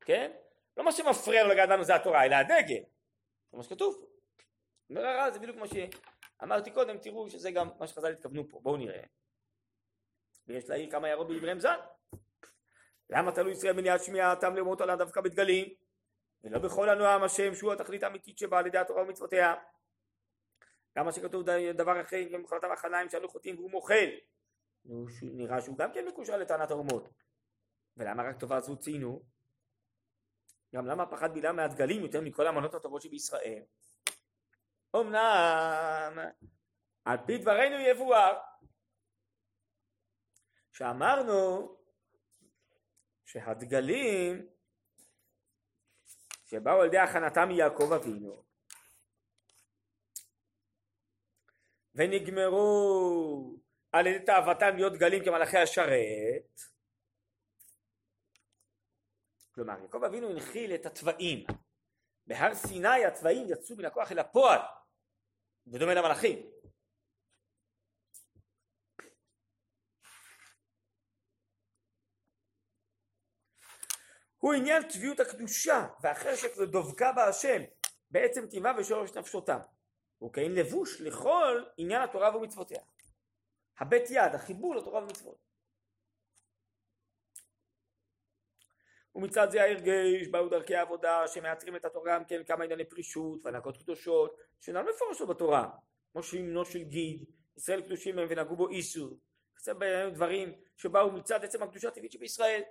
[0.02, 0.32] כן?
[0.78, 2.84] לא מה שמפריע לו לגעת בנו זה התורה, אלא הדגל.
[3.52, 4.06] זה מה שכתוב.
[4.90, 8.78] אומר הרע זה בדיוק מה שאמרתי קודם, תראו שזה גם מה שחז"ל התכוונו פה, בואו
[8.78, 9.04] נראה.
[10.48, 11.80] ויש להעיר כמה הערות בדבריהם ז"ל.
[13.10, 15.66] למה תלוי ישראל מניעת שמיעתם לאומות עליו דווקא בדגלים?
[16.44, 19.56] ולא בכל הנועם השם שהוא התכלית האמיתית שבאה על ידי התורה ומצוותיה.
[20.98, 24.10] גם מה שכתוב דבר אחר עם מחלתם החניים שאנו חוטאים והוא מוחל.
[25.22, 27.10] נראה שהוא גם כן מקושר לטענת האומות.
[27.98, 29.24] ולמה רק טובה זו ציינו?
[30.76, 33.64] גם למה פחד בלעם מהדגלים יותר מכל המנות הטובות שבישראל?
[34.96, 36.20] אמנם
[37.06, 38.40] על פי דברינו יבואר
[40.76, 41.76] שאמרנו
[43.26, 44.48] שהדגלים
[46.46, 48.44] שבאו על ידי הכנתם מיעקב אבינו
[51.96, 53.56] ונגמרו
[53.92, 56.62] על ידי תאוותם להיות דגלים כמלאכי השרת
[59.52, 61.46] כלומר יעקב אבינו הנחיל את התוואים.
[62.28, 64.60] בהר סיני התוואים יצאו מן הכוח אל הפועל
[65.68, 66.55] בדומה למלאכים
[74.46, 77.62] הוא עניין טבעיות הקדושה והחשק ודבקה בהשם
[78.12, 79.60] בעצם טבעה ושורש נפשותם.
[80.18, 82.80] הוא כאין לבוש לכל עניין התורה ומצוותיה.
[83.80, 85.38] הבית יד, החיבור לתורה ומצוות.
[89.16, 93.78] ומצד זה ההרגש באו דרכי העבודה שמייצרים את התורה גם כן כמה ענייני פרישות והנהגות
[93.78, 95.70] קדושות שאינן מפורשות בתורה
[96.12, 97.26] כמו שהמנו של גיד
[97.58, 99.18] ישראל קדושים הם ונהגו בו איסור
[99.60, 99.74] זה
[100.14, 102.62] דברים שבאו מצד עצם הקדושה הטבעית שבישראל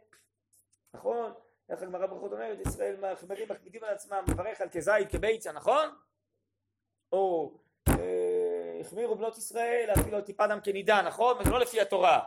[0.95, 1.33] נכון?
[1.69, 5.89] איך הגמרא ברכות אומרת ישראל מחברים מקפידים על עצמם מברך על כזית כביצה נכון?
[7.13, 7.53] או
[7.89, 11.37] אה, החמירו בנות ישראל אפילו טיפה דם כנידה נכון?
[11.41, 12.21] וזה לא לפי התורה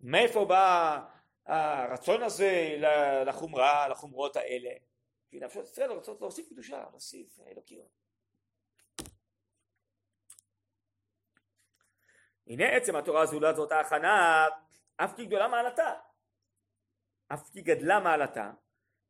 [0.00, 0.98] מאיפה בא
[1.46, 2.76] הרצון הזה
[3.26, 4.70] לחומרה, לחומרות האלה.
[5.30, 7.98] כי נפשות ישראל רוצות להוסיף קדושה, להוסיף אלוקיות.
[12.46, 14.46] הנה עצם התורה זולת זאת ההכנה,
[14.96, 15.94] אף כי גדולה מעלתה.
[17.28, 18.50] אף כי גדלה מעלתה.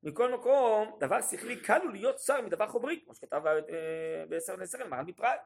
[0.02, 4.88] מכל מקום, דבר שכלי קל הוא להיות שר מדבר חומרי, כמו שכתב אה, בעשר נסרן,
[4.88, 5.38] מרן מפראג.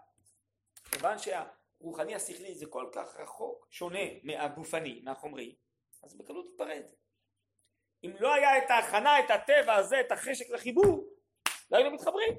[0.90, 5.56] כיוון שהרוחני השכלי זה כל כך רחוק, שונה מהגופני, מהחומרי,
[6.02, 6.82] אז בקלות תתפרד.
[8.04, 11.08] אם לא היה את ההכנה, את הטבע הזה, את החשק לחיבור,
[11.70, 12.34] לא היינו מתחברים.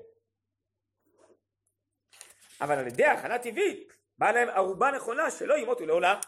[2.61, 6.19] אבל על ידי הכנה טבעית, באה להם ערובה נכונה שלא ימותו לעולם.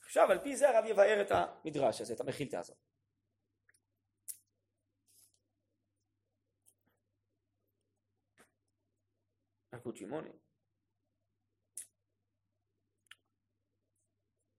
[0.00, 2.93] עכשיו על פי זה הרב יבאר את המדרש הזה, את המחילתא הזאת.
[9.92, 10.30] שמעוני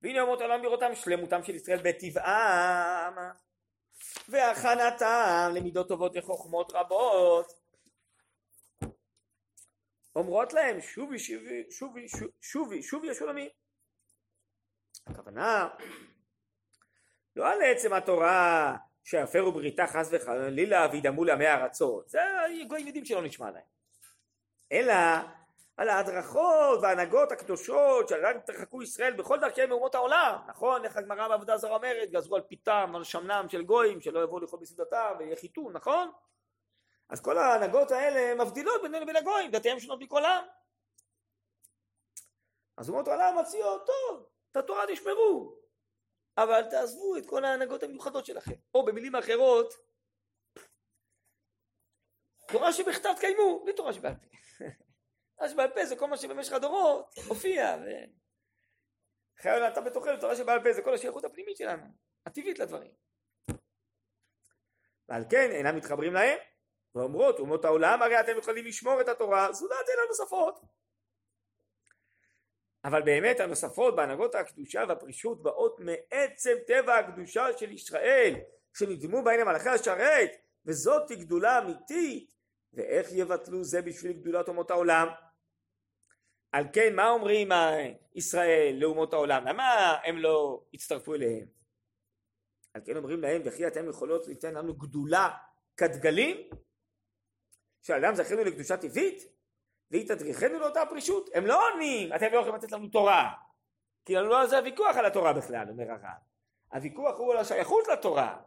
[0.02, 3.16] והנה אומות העולם בראותם שלמותם של ישראל בטבעם
[4.30, 7.66] והכנתם למידות טובות וחוכמות רבות.
[10.16, 12.08] אומרות להם שובי שובי שובי
[12.42, 13.50] שובי שובי השולמי
[15.08, 15.70] הכוונה
[17.36, 22.20] לא על עצם התורה שיפרו בריתה חס וחלילה וידמו לעמי ארצות זה
[22.68, 23.64] גויים יודעים שלא נשמע להם
[24.76, 24.94] אלא
[25.78, 30.40] על ההדרכות וההנהגות הקדושות שעליהן תרחקו ישראל בכל דרכי מאומות העולם.
[30.48, 34.40] נכון איך הגמרא בעבודה זרה אומרת גזרו על פיתם על שמנם של גויים שלא יבואו
[34.40, 36.12] לאכול בסעודתם ויחיתו נכון?
[37.10, 40.46] אז כל ההנהגות האלה מבדילות בינינו לבין הגויים דתיהם שונות מכולם
[42.78, 45.56] אז אומות העולם מציעות טוב את התורה תשמרו
[46.38, 48.56] אבל תעזבו את כל ההנהגות המיוחדות שלכם.
[48.74, 49.74] או במילים אחרות
[52.48, 54.36] תורה שבכתב תקיימו בלי תורה שבעל פה
[55.38, 57.78] תורה שבעל פה זה כל מה שבמשך הדורות הופיע.
[57.82, 57.88] ו...
[59.42, 61.84] חיי אתה בתוכנו, תורה שבעל פה זה כל השייכות הפנימית שלנו,
[62.26, 62.92] הטבעית לדברים.
[65.10, 66.40] ועל כן אינם מתחברים להם,
[66.96, 70.62] ואומרות אומות העולם הרי אתם יכולים לשמור את התורה זולת אלה הנוספות.
[72.84, 78.36] אבל באמת הנוספות בהנהגות הקדושה והפרישות באות מעצם טבע הקדושה של ישראל
[78.74, 80.32] שנדמו בהן למלאכי השרת
[80.66, 82.36] וזאת גדולה אמיתית
[82.74, 85.08] ואיך יבטלו זה בשביל גדולת אומות העולם?
[86.56, 87.50] על כן מה אומרים
[88.16, 89.46] ישראל לאומות העולם?
[89.46, 91.46] למה הם לא הצטרפו אליהם?
[92.74, 95.30] על כן אומרים להם וכי אתם יכולות ליתן לנו גדולה
[95.78, 96.38] כדגלים?
[97.82, 99.24] שאדם זכינו לקדושה טבעית?
[99.92, 101.30] והיא תדריכנו לאותה פרישות?
[101.34, 103.34] הם לא עונים אתם לא יכולים לתת לנו תורה
[104.06, 106.20] כי לנו לא על זה הוויכוח על התורה בכלל אומר הרב
[106.74, 108.38] הוויכוח הוא על השייכות לתורה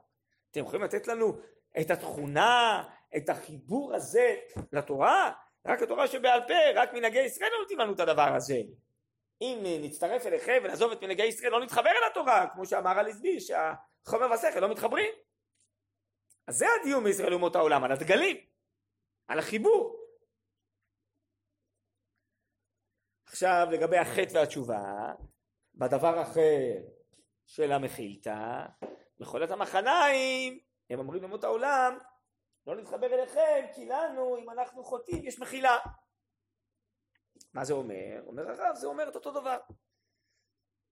[0.50, 1.38] אתם יכולים לתת לנו
[1.80, 2.84] את התכונה
[3.16, 4.36] את החיבור הזה
[4.72, 5.32] לתורה,
[5.68, 8.60] רק התורה שבעל פה, רק מנהגי ישראל לא נותנים לנו את הדבר הזה.
[9.40, 14.30] אם נצטרף אליכם ונעזוב את מנהגי ישראל לא נתחבר אל התורה, כמו שאמר הלזבי שהחומר
[14.30, 15.10] והשכל לא מתחברים.
[16.46, 18.36] אז זה הדיון בישראל לאומות העולם, על הדגלים,
[19.28, 19.98] על החיבור.
[23.26, 25.12] עכשיו לגבי החטא והתשובה,
[25.74, 26.82] בדבר אחר
[27.46, 28.66] של המחילתא,
[29.20, 30.58] מכולת המחניים,
[30.90, 31.98] הם אומרים לאומות העולם,
[32.68, 35.78] לא נתחבר אליכם כי לנו אם אנחנו חוטאים יש מחילה.
[37.54, 38.22] מה זה אומר?
[38.26, 39.58] אומר הרב זה אומר את אותו דבר.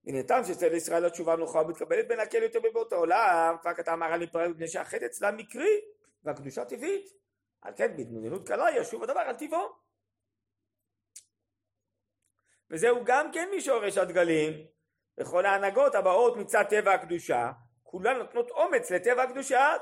[0.06, 4.14] הנה טעם שאצל ישראל התשובה נוחה ומתקבלת בין הקל יותר בבאות העולם כבר כתב אמר
[4.14, 5.80] אני פרק מפני שהחטא אצלם מקרי
[6.24, 7.12] והקדושה טבעית.
[7.60, 9.68] על כן בהתמודדות קלה ישוב הדבר על טבעו.
[12.70, 14.52] וזהו גם כן משורש הדגלים
[15.20, 19.72] וכל ההנהגות הבאות מצד טבע הקדושה כולן נותנות אומץ לטבע הקדושה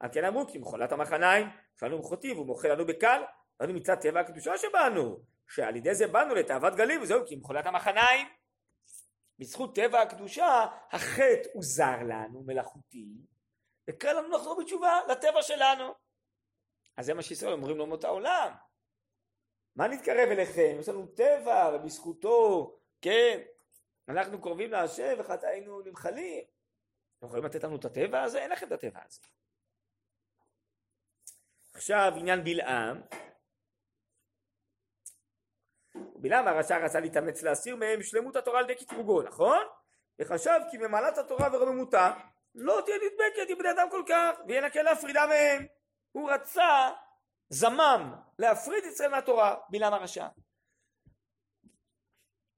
[0.00, 1.46] על כן אמרו כי מחולת המחניים
[1.80, 3.22] שאנו מחוטים והוא מוחה לנו בקל
[3.62, 8.28] אנו מצד טבע הקדושה שבאנו שעל ידי זה באנו לתאוות גלים וזהו כי מחולת המחניים
[9.38, 13.08] בזכות טבע הקדושה החטא הוא זר לנו מלאכותי
[13.90, 15.94] וקל לנו לחזור בתשובה לטבע שלנו
[16.96, 18.52] אז זה מה שישראל אומרים לאומות העולם
[19.76, 20.76] מה נתקרב אליכם?
[20.80, 23.40] יש לנו טבע ובזכותו כן
[24.08, 26.44] אנחנו קרובים להשם וחטאינו נמחלים
[27.18, 28.38] אתם יכולים לתת לנו את הטבע הזה?
[28.38, 29.20] אין לכם את הטבע הזה.
[31.74, 33.00] עכשיו עניין בלעם.
[35.94, 39.62] בלעם הרשע רצה להתאמץ להסיר מהם שלמות התורה על ידי קטרוגו, נכון?
[40.18, 42.12] וחשב כי ממלאת התורה ורוממותה
[42.54, 45.66] לא תהיה נדבקת עם בני אדם כל כך, ויהיה נקל להפרידה מהם.
[46.12, 46.90] הוא רצה
[47.48, 50.28] זמם להפריד ישראל מהתורה, בלעם הרשע.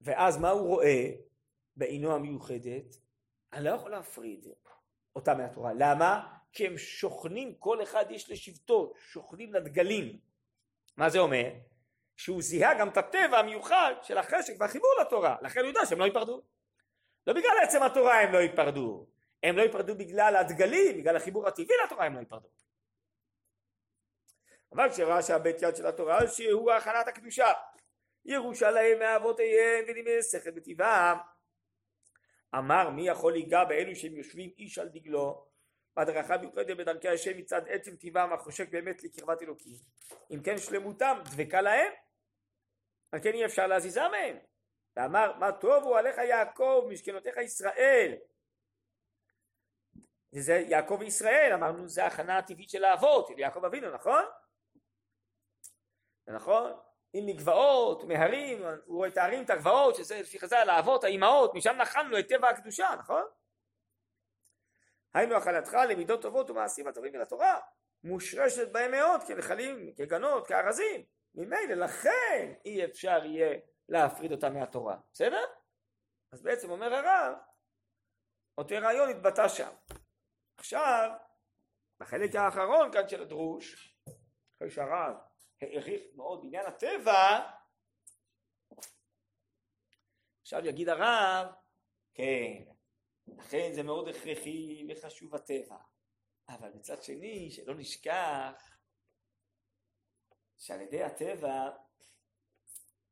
[0.01, 1.09] ואז מה הוא רואה
[1.75, 2.95] בעינו המיוחדת?
[3.53, 4.47] אני לא יכול להפריד
[5.15, 5.71] אותה מהתורה.
[5.73, 6.37] למה?
[6.53, 10.19] כי הם שוכנים, כל אחד יש לשבטו, שוכנים לדגלים.
[10.97, 11.49] מה זה אומר?
[12.17, 16.05] שהוא זיהה גם את הטבע המיוחד של החשק והחיבור לתורה, לכן הוא יודע שהם לא
[16.05, 16.41] ייפרדו.
[17.27, 19.07] לא בגלל עצם התורה הם לא ייפרדו,
[19.43, 22.47] הם לא ייפרדו בגלל הדגלים, בגלל החיבור הטבעי לתורה הם לא ייפרדו.
[24.71, 27.53] אבל כשראה שהבית יד של התורה שהוא הכנת הקדושה
[28.25, 31.17] ירושלים מאבותיהם ונימי שכל בטבעם
[32.55, 35.45] אמר מי יכול ליגע באלו שהם יושבים איש על דגלו
[35.95, 39.77] בהדרכה מיוחדת בדרכי השם מצד עצם טבעם החושק באמת לקרבת אלוקים
[40.31, 41.91] אם כן שלמותם דבקה להם
[43.11, 44.37] על כן אי אפשר להזיזה מהם
[44.95, 48.15] ואמר מה טובו עליך יעקב משכנותיך ישראל
[50.33, 54.23] וזה יעקב וישראל אמרנו זה הכנה הטבעית של האבות של יעקב אבינו נכון?
[56.25, 56.71] זה נכון?
[57.13, 61.75] עם מגבעות, מהרים, הוא רואה את הערים, את הגבעות, שזה לפי חז"ל, האבות, האימהות, משם
[61.77, 63.23] נחלנו את טבע הקדושה, נכון?
[65.13, 67.59] היינו הכנתך למידות טובות ומעשים הטובים ולתורה,
[68.03, 71.03] מושרשת בהם מאוד כנחלים, כגנות, כארזים,
[71.35, 75.45] ממילא לכן אי אפשר יהיה להפריד אותם מהתורה, בסדר?
[76.31, 77.33] אז בעצם אומר הרב,
[78.57, 79.73] אותו רעיון התבטא שם.
[80.57, 81.11] עכשיו,
[81.99, 83.97] בחלק האחרון כאן של הדרוש,
[84.57, 85.15] אחרי שהרב
[85.61, 87.49] העריך מאוד בעניין הטבע,
[90.41, 91.47] עכשיו יגיד הרב,
[92.13, 92.72] כן,
[93.27, 95.77] לכן זה מאוד הכרחי וחשוב הטבע,
[96.49, 98.77] אבל מצד שני, שלא נשכח
[100.57, 101.69] שעל ידי הטבע,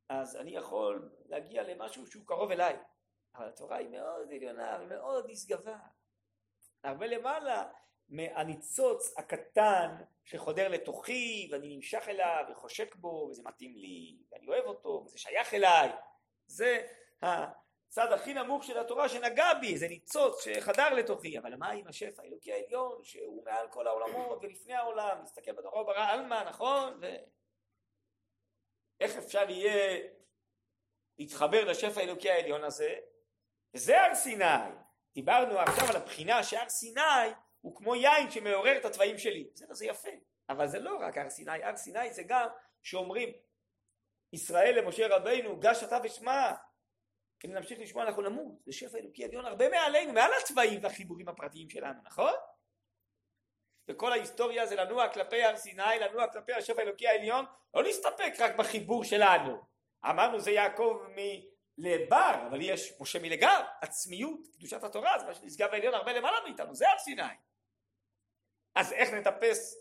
[0.09, 2.77] אז אני יכול להגיע למשהו שהוא קרוב אליי,
[3.35, 5.77] אבל התורה היא מאוד עליונה ומאוד נשגבה,
[6.83, 7.71] הרבה למעלה
[8.09, 15.03] מהניצוץ הקטן שחודר לתוכי ואני נמשך אליו וחושק בו וזה מתאים לי ואני אוהב אותו
[15.05, 15.89] וזה שייך אליי.
[16.47, 16.87] זה
[17.91, 21.37] הצד הכי נמוך של התורה שנגע בי זה ניצוץ שחדר לתוכי.
[21.37, 25.21] אבל מה עם השפע האלוקי העליון שהוא מעל כל העולמות ולפני העולם?
[25.23, 26.99] מסתכל בתורה ברא עלמא נכון?
[27.01, 27.05] ו...
[28.99, 29.99] איך אפשר יהיה
[31.19, 32.95] להתחבר לשפע האלוקי העליון הזה?
[33.73, 34.45] וזה הר סיני.
[35.13, 37.29] דיברנו עכשיו על הבחינה שהר סיני
[37.61, 39.49] הוא כמו יין שמעורר את התוואים שלי.
[39.53, 40.09] בסדר, זה יפה,
[40.49, 42.47] אבל זה לא רק הר סיני, הר סיני זה גם
[42.83, 43.29] שאומרים
[44.33, 46.51] ישראל למשה רבינו, גש אתה ושמע,
[47.45, 51.69] אם נמשיך לשמוע אנחנו נמות, זה שפע אלוקי עליון הרבה מעלינו, מעל התוואים והחיבורים הפרטיים
[51.69, 52.33] שלנו, נכון?
[53.87, 58.55] וכל ההיסטוריה זה לנוע כלפי הר סיני, לנוע כלפי השפע האלוקי העליון, לא להסתפק רק
[58.55, 59.61] בחיבור שלנו.
[60.05, 61.05] אמרנו זה יעקב
[61.77, 66.75] מלבר, אבל יש משה מלגר, עצמיות, קדושת התורה, זה מה שנשגב העליון הרבה למעלה מאיתנו,
[66.75, 67.33] זה הר סיני.
[68.75, 69.75] אז איך נטפס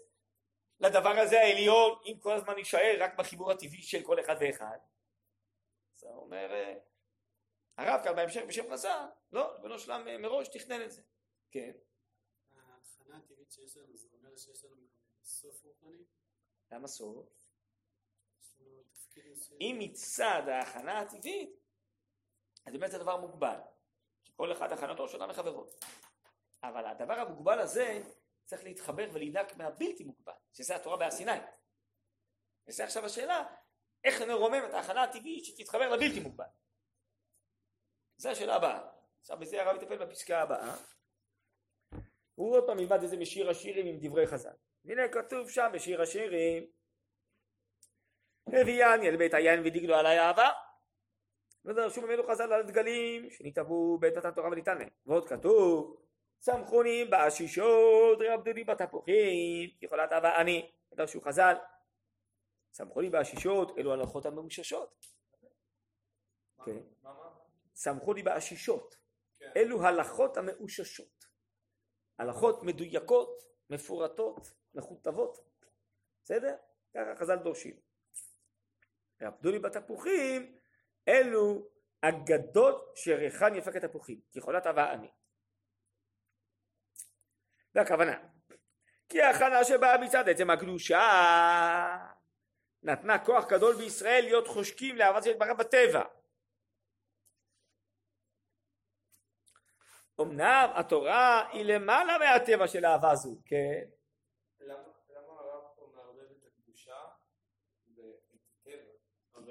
[0.80, 4.78] לדבר הזה העליון אם כל הזמן נישאר רק בחיבור הטבעי של כל אחד ואחד?
[6.02, 6.74] הוא אומר אה,
[7.80, 11.02] הרב כאן בהמשך בשם חז"ל, לא, ריבונו שלם מראש תכנן את זה.
[11.50, 11.72] כן.
[12.52, 14.86] ההכנה הטבעית שיש לנו, זה אומר שיש לנו
[15.22, 16.04] סוף רוחני?
[16.70, 17.26] למה סוף?
[19.60, 21.50] אם מצד ההכנה הטבעית,
[22.66, 23.56] אז באמת זה דבר מוגבל.
[24.24, 25.66] כי כל אחד הכנתו שונה מחברו.
[26.62, 28.02] אבל הדבר המוגבל הזה
[28.44, 31.38] צריך להתחבר ולהידק מהבלתי מוגבל, שזה התורה בהר סיני.
[32.68, 33.44] וזה עכשיו השאלה,
[34.04, 36.44] איך נרומם את ההכנה הטבעית שתתחבר לבלתי מוגבל.
[38.20, 38.80] זו השאלה הבאה.
[39.20, 40.76] עכשיו בזה הרב יטפל בפסקה הבאה.
[42.34, 44.54] הוא עוד פעם ילמד את זה משיר השירים עם דברי חז"ל.
[44.84, 46.66] הנה כתוב שם בשיר השירים
[48.46, 50.48] הביאני אל בית היין ודגלו עלי אהבה
[51.64, 55.96] ודרשו ממנו חז"ל על דגלים שנתעבו בית מתן תורה וניתן להם ועוד כתוב
[56.40, 61.54] סמכוני באשישות רבדו לי בתפוחים יכולת אהבה אני דרשו חז"ל
[62.72, 65.06] סמכוני באשישות אלו הלכות המאוששות
[66.64, 66.80] כן.
[67.02, 67.19] מה,
[67.80, 68.96] סמכו לי באשישות.
[69.38, 69.50] כן.
[69.56, 71.24] אלו הלכות המאוששות.
[72.18, 75.38] הלכות מדויקות מפורטות מכותבות.
[76.24, 76.56] בסדר?
[76.94, 77.80] ככה חז"ל דורשים.
[79.22, 80.58] רבדו לי בתפוחים
[81.08, 81.68] אלו
[82.00, 85.10] אגדות שריחן יפק התפוחים כיכולת אהבה אני.
[87.74, 88.28] והכוונה
[89.08, 91.00] כי ההכנה שבאה מצד עצם הקדושה
[92.82, 96.19] נתנה כוח גדול בישראל להיות חושקים לאהבת זה יתברך בטבע
[100.20, 103.84] אמנם התורה היא למעלה מהטבע של אהבה זו, כן?
[104.60, 104.78] למה
[105.38, 106.94] הרב פה מערבב את הקדושה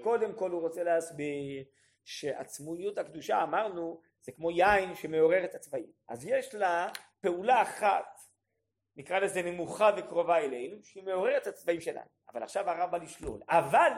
[0.03, 1.65] קודם כל הוא רוצה להסביר
[2.03, 5.91] שעצמויות הקדושה אמרנו זה כמו יין שמעורר את הצבעים.
[6.07, 6.87] אז יש לה
[7.21, 8.19] פעולה אחת
[8.95, 12.09] נקרא לזה נמוכה וקרובה אלינו שהיא מעוררת את הצבעים שלנו.
[12.29, 13.41] אבל עכשיו הרב בא לשלול.
[13.49, 13.91] אבל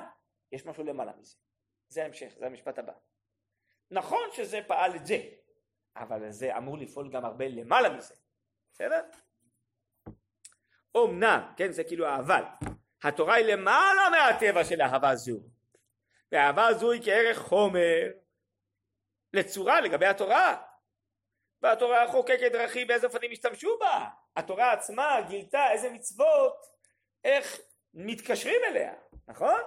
[0.51, 1.35] יש משהו למעלה מזה.
[1.87, 2.93] זה ההמשך זה המשפט הבא.
[3.91, 5.17] נכון שזה פעל את זה
[5.95, 8.15] אבל זה אמור לפעול גם הרבה למעלה מזה
[8.73, 9.01] בסדר?
[10.97, 12.43] אמנם כן זה כאילו האבל
[13.03, 15.39] התורה היא למעלה מהטבע של אהבה זו
[16.31, 18.11] ואהבה זו היא כערך חומר
[19.33, 20.61] לצורה לגבי התורה
[21.61, 26.55] והתורה חוקקת דרכים באיזה אופנים השתמשו בה התורה עצמה גילתה איזה מצוות
[27.23, 27.59] איך
[27.93, 28.93] מתקשרים אליה
[29.27, 29.61] נכון?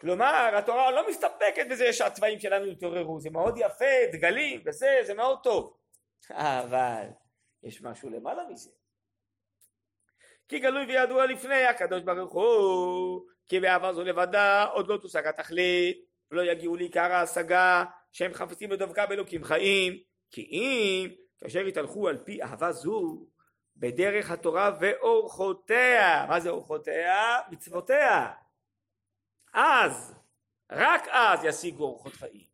[0.00, 3.20] כלומר התורה לא מסתפקת בזה שהצבעים שלנו יתעוררו.
[3.20, 5.76] זה מאוד יפה דגלים וזה זה מאוד טוב.
[6.30, 7.06] אבל
[7.62, 8.70] יש משהו למעלה מזה.
[10.48, 16.14] כי גלוי וידוע לפני הקדוש ברוך הוא כי באהבה זו לבדה עוד לא תושג התכלית.
[16.30, 19.98] ולא יגיעו לעיקר ההשגה שהם חפצים בדבקה באלוקים חיים.
[20.30, 23.26] כי אם כאשר יתהלכו על פי אהבה זו
[23.76, 26.26] בדרך התורה ואורחותיה.
[26.28, 27.38] מה זה אורחותיה?
[27.50, 28.32] מצוותיה
[29.54, 30.14] אז
[30.72, 32.46] רק אז ישיגו אורחות חיים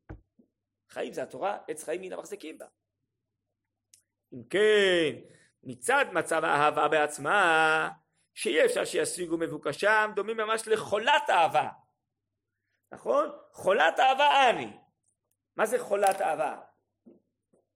[0.88, 2.66] חיים זה התורה עץ חיים מן המחזיקים בה
[4.32, 5.20] אם כן
[5.62, 7.90] מצד מצב האהבה בעצמה
[8.34, 11.68] שאי אפשר שישיגו מבוקשם דומים ממש לחולת אהבה
[12.92, 13.30] נכון?
[13.52, 14.76] חולת אהבה אני
[15.56, 16.60] מה זה חולת אהבה?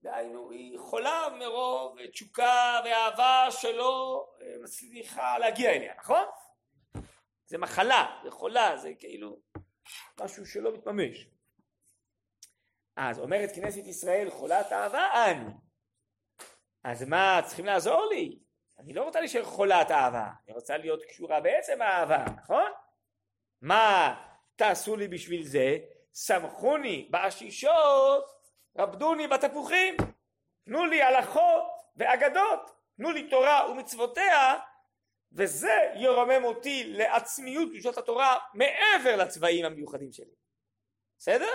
[0.02, 6.24] דהיינו היא חולה מרוב תשוקה ואהבה שלא אה, מצליחה להגיע אליה נכון?
[7.46, 9.40] זה מחלה זה חולה זה כאילו
[10.20, 11.28] משהו שלא מתממש.
[12.96, 15.50] אז אומרת כנסת ישראל חולת אהבה אני
[16.84, 18.38] אז מה צריכים לעזור לי?
[18.78, 22.70] אני לא רוצה להישאר חולת אהבה אני רוצה להיות קשורה בעצם האהבה נכון?
[23.60, 24.14] מה
[24.56, 25.78] תעשו לי בשביל זה?
[26.14, 28.24] סמכוני בעשישות
[28.78, 29.96] רבדוני בתפוחים.
[30.64, 31.64] תנו לי הלכות
[31.96, 32.70] ואגדות.
[32.96, 34.54] תנו לי תורה ומצוותיה
[35.34, 40.34] וזה ירומם אותי לעצמיות קדושת התורה מעבר לצבעים המיוחדים שלי.
[41.18, 41.50] בסדר?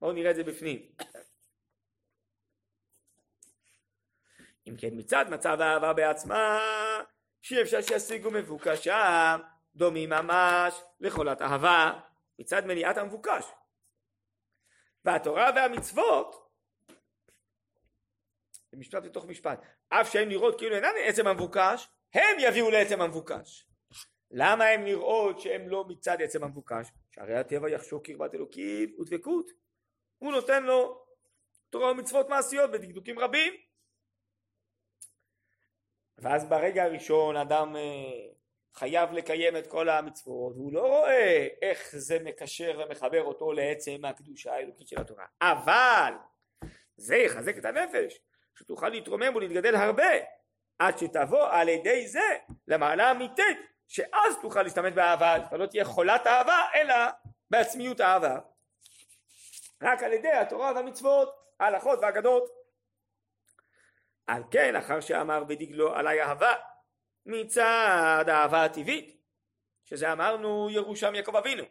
[0.00, 0.92] בואו נראה את זה בפנים.
[4.68, 6.58] אם כן מצד מצב האהבה בעצמה
[7.42, 9.40] שאי אפשר שישיגו מבוקשם
[9.74, 12.00] דומים ממש לחולת אהבה
[12.38, 13.44] מצד מניעת המבוקש.
[15.04, 16.50] והתורה והמצוות
[18.70, 23.66] זה משפט בתוך משפט אף שהן נראות כאילו אינן עצם המבוקש הם יביאו לעצם המבוקש.
[24.30, 26.88] למה הם נראות שהם לא מצד עצם המבוקש?
[27.10, 29.50] שהרי הטבע יחשוק קרבת אלוקים ודבקות.
[30.18, 31.04] הוא נותן לו
[31.70, 33.54] תורה ומצוות מעשיות בדקדוקים רבים.
[36.18, 37.82] ואז ברגע הראשון אדם אה,
[38.74, 44.54] חייב לקיים את כל המצוות והוא לא רואה איך זה מקשר ומחבר אותו לעצם הקדושה
[44.54, 45.26] האלוקית של התורה.
[45.40, 46.12] אבל
[46.96, 48.20] זה יחזק את הנפש
[48.54, 50.12] שתוכל להתרומם ולהתגדל הרבה
[50.78, 53.58] עד שתבוא על ידי זה למעלה אמיתית
[53.88, 55.36] שאז תוכל להשתמש באהבה.
[55.36, 56.94] אתה לא תהיה חולת אהבה אלא
[57.50, 58.38] בעצמיות האהבה
[59.82, 62.44] רק על ידי התורה והמצוות ההלכות והאגדות.
[64.26, 66.52] על כן אחר שאמר בדגלו עלי אהבה
[67.26, 69.20] מצד האהבה הטבעית
[69.84, 71.64] שזה אמרנו ירושם יעקב אבינו.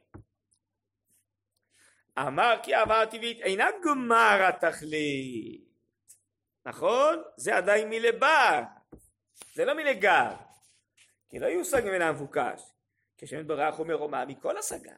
[2.20, 5.64] אמר כי האהבה הטבעית אינה גמר התכלית.
[6.66, 7.24] נכון?
[7.38, 8.62] זה עדיין מלבר
[9.54, 10.36] זה לא מלגר
[11.30, 12.62] כי לא יושג ממנה המבוקש
[13.18, 14.96] כשם ברך אומר רומה מכל השגה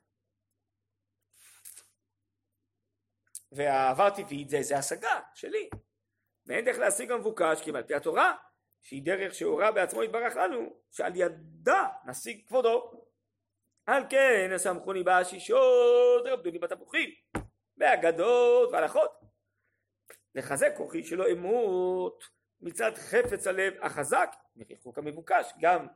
[3.51, 5.69] והאהבה הטבעית זה, זה השגה שלי.
[6.45, 8.35] ואין דרך להשיג המבוקש כי על פי התורה
[8.81, 12.91] שהיא דרך שהורה בעצמו יתברך לנו שעל ידה נשיג כבודו.
[13.85, 17.09] על כן סמכוני בעשישות רבדוני בתפוחים
[17.77, 19.11] באגדות והלכות.
[20.35, 22.23] לחזק כוחי שלא אמות
[22.65, 25.87] מצד חפץ הלב החזק מריחוק המבוקש גם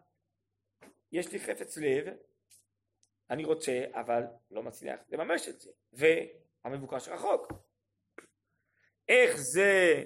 [1.12, 2.08] יש לי חפץ לב
[3.30, 5.72] אני רוצה אבל לא מצליח לממש את זה.
[5.94, 7.52] והמבוקש רחוק.
[9.08, 10.04] איך זה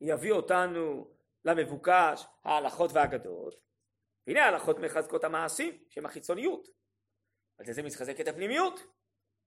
[0.00, 1.10] יביא אותנו
[1.44, 3.54] למבוקש ההלכות והאגדות?
[4.26, 6.68] והנה ההלכות מחזקות המעשים שהם החיצוניות.
[7.58, 7.82] על זה זה
[8.20, 8.80] את הפנימיות.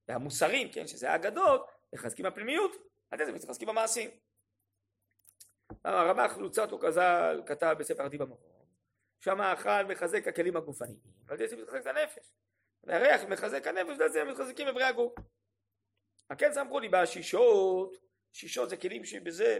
[0.08, 2.72] והמוסרים כן שזה האגדות מחזקים הפנימיות.
[3.12, 4.10] על זה זה מתחזקים המעשים
[5.84, 8.54] הרמ"ח לוצטו כז"ל כתב בספר עדי במקום
[9.20, 12.34] שהמאכל מחזק הכלים הגופניים ועל זה מתחזק את הנפש
[12.84, 15.14] והריח מחזק הנפש ועל זה מתחזקים איברי הגוף
[16.38, 17.98] כן סמכו לי בשישות,
[18.34, 19.60] שישות זה כלים שבזה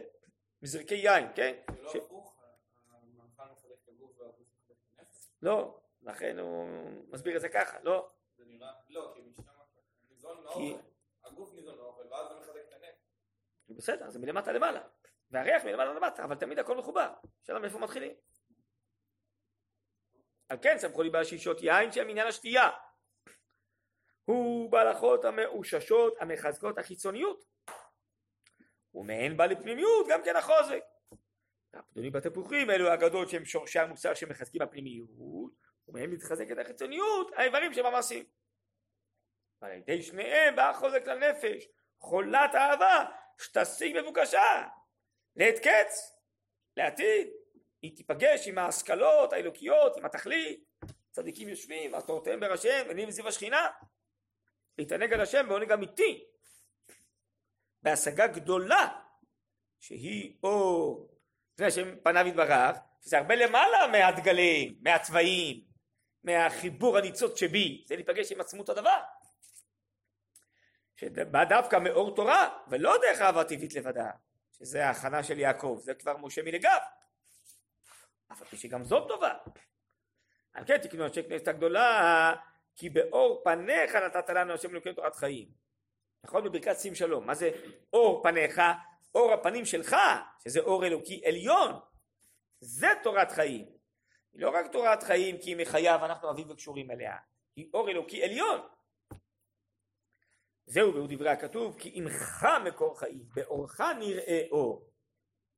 [0.62, 1.56] מזרקי יין, כן?
[1.76, 2.40] זה לא הפוך,
[2.88, 5.28] המנכ"ל מחלק את הגוף והגוף מחלק את הנפש?
[5.42, 6.68] לא, לכן הוא
[7.10, 9.44] מסביר את זה ככה, לא, זה נראה, לא, כי משם
[10.10, 10.80] ניזון מאוכל,
[11.24, 13.78] הגוף ניזון מאוכל, ואז זה מחלק את הנפש.
[13.78, 14.82] בסדר, זה מלמטה למעלה,
[15.34, 17.14] והריח מלמעלה למטה, אבל תמיד הכל מחובר,
[17.44, 18.12] שאלה מאיפה מתחילים.
[20.50, 22.70] על כן סמכו לי בשישות יין שהם עניין השתייה.
[24.26, 27.44] הוא בהלכות המאוששות המחזקות החיצוניות.
[28.94, 30.84] ומהן בא לפנימיות גם כן החוזק.
[31.74, 35.10] הפדונים בתפוחים אלו האגדות שהם שורשי המוסר שמחזקים הפנימיות,
[35.88, 38.26] ומהם מתחזקת החיצוניות האיברים שבמעשים.
[39.62, 41.68] ועל ידי שניהם בא החוזק לנפש,
[42.00, 43.06] חולת אהבה,
[43.38, 44.68] שתשיג מבוקשה,
[45.36, 46.18] לעת קץ,
[46.78, 47.28] לעתיד.
[47.82, 50.64] היא תיפגש עם ההשכלות האלוקיות, עם התכלית,
[51.12, 53.68] צדיקים יושבים, ועטורותיהם בראשיהם, ונים סביב השכינה,
[54.78, 56.26] להתענג על השם בעונג אמיתי,
[57.82, 58.88] בהשגה גדולה,
[59.80, 61.10] שהיא אור,
[61.54, 65.64] לפני השם פניו יתברך, שזה הרבה למעלה מהדגלים, מהצבעים,
[66.24, 69.00] מהחיבור הניצוץ שבי, זה להיפגש עם עצמות הדבר.
[70.96, 74.10] שבא דווקא מאור תורה, ולא דרך אהבה טבעית לבדה,
[74.58, 76.80] שזה ההכנה של יעקב, זה כבר משה מלגב.
[78.32, 79.34] אף על פי שגם זאת טובה.
[80.54, 82.36] על כן תקנו אנשי כנסת הגדולה,
[82.76, 85.48] כי באור פניך נתת לנו השם אלוקינו תורת חיים.
[86.24, 87.52] נכון בברכת שים שלום, מה זה
[87.94, 88.62] אור פניך?
[89.16, 89.96] אור הפנים שלך,
[90.44, 91.80] שזה אור אלוקי עליון,
[92.60, 93.66] זה תורת חיים.
[94.34, 97.18] היא לא רק תורת חיים כי היא מחיה ואנחנו אוהבים וקשורים אליה,
[97.56, 98.62] היא אור אלוקי עליון.
[100.66, 104.90] זהו והוא דברי הכתוב כי עמך מקור חיים באורך נראה אור.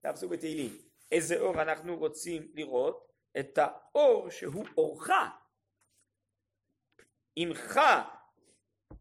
[0.03, 0.77] הפסוק בתהילים.
[1.11, 3.05] איזה אור אנחנו רוצים לראות?
[3.39, 5.09] את האור שהוא אורך.
[7.35, 7.79] עמך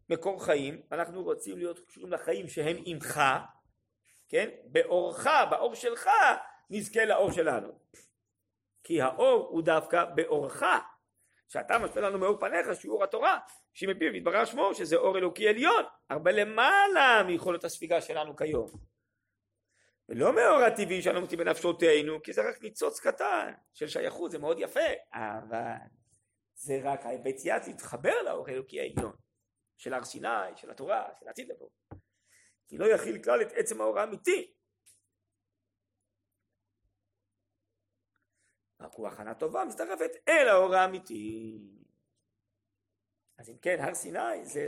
[0.09, 3.21] מקור חיים, אנחנו רוצים להיות קשורים לחיים שהם עמך,
[4.29, 4.49] כן?
[4.65, 6.09] באורך, באור שלך,
[6.69, 7.79] נזכה לאור שלנו.
[8.83, 10.63] כי האור הוא דווקא באורך.
[11.47, 13.39] שאתה משפיע לנו מאור פניך, אור התורה,
[13.73, 18.67] שמפיו יתברר שמו, שזה אור אלוקי עליון, הרבה למעלה מיכולת הספיגה שלנו כיום.
[20.09, 24.59] ולא מאור הטבעי שאנו מוצאים בנפשותינו, כי זה רק ניצוץ קטן של שייכות, זה מאוד
[24.59, 25.75] יפה, אבל
[26.55, 29.13] זה רק היציאה להתחבר לאור האלוקי העליון,
[29.77, 31.69] של הר סיני, של התורה, של העתיד לבוא.
[32.67, 34.54] כי לא יכיל כלל את עצם האור האמיתי.
[38.85, 41.59] רק הוא הכנה טובה מצטרפת אל האור האמיתי.
[43.37, 44.67] אז אם כן, הר סיני זה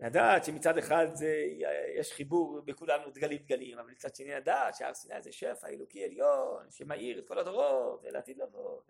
[0.00, 1.44] לדעת שמצד אחד זה,
[1.98, 6.70] יש חיבור בכולנו דגלים דגלים, אבל מצד שני לדעת שהר סיני זה שפע אלוקי עליון,
[6.70, 8.82] שמאיר את כל הדורות, ולעתיד לבוא.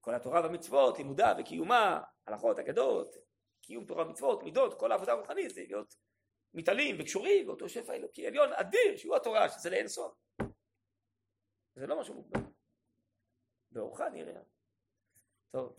[0.00, 3.16] כל התורה והמצוות, לימודה וקיומה, הלכות, אגדות,
[3.62, 5.96] קיום תורה ומצוות, מידות, כל העבודה הרוחנית זה להיות
[6.54, 10.14] מתעלים וקשורים באותו שפע אלוקי עליון אדיר, שהוא התורה, שזה לאין סוף.
[11.74, 12.55] זה לא משהו מוגבל.
[13.76, 14.40] באורך נראה.
[15.50, 15.76] טוב.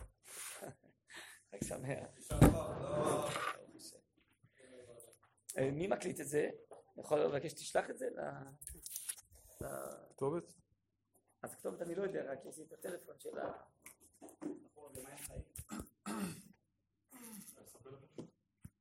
[1.50, 2.08] חג שמח.
[5.58, 6.50] אה, מי מקליט את זה?
[6.70, 8.20] אני יכול לבקש שתשלח את זה ל...
[10.10, 10.54] כתובת?
[11.42, 13.52] אז כתובת אני לא יודע, רק יש לי את הטלפון של ה...
[15.02, 15.42] נכון.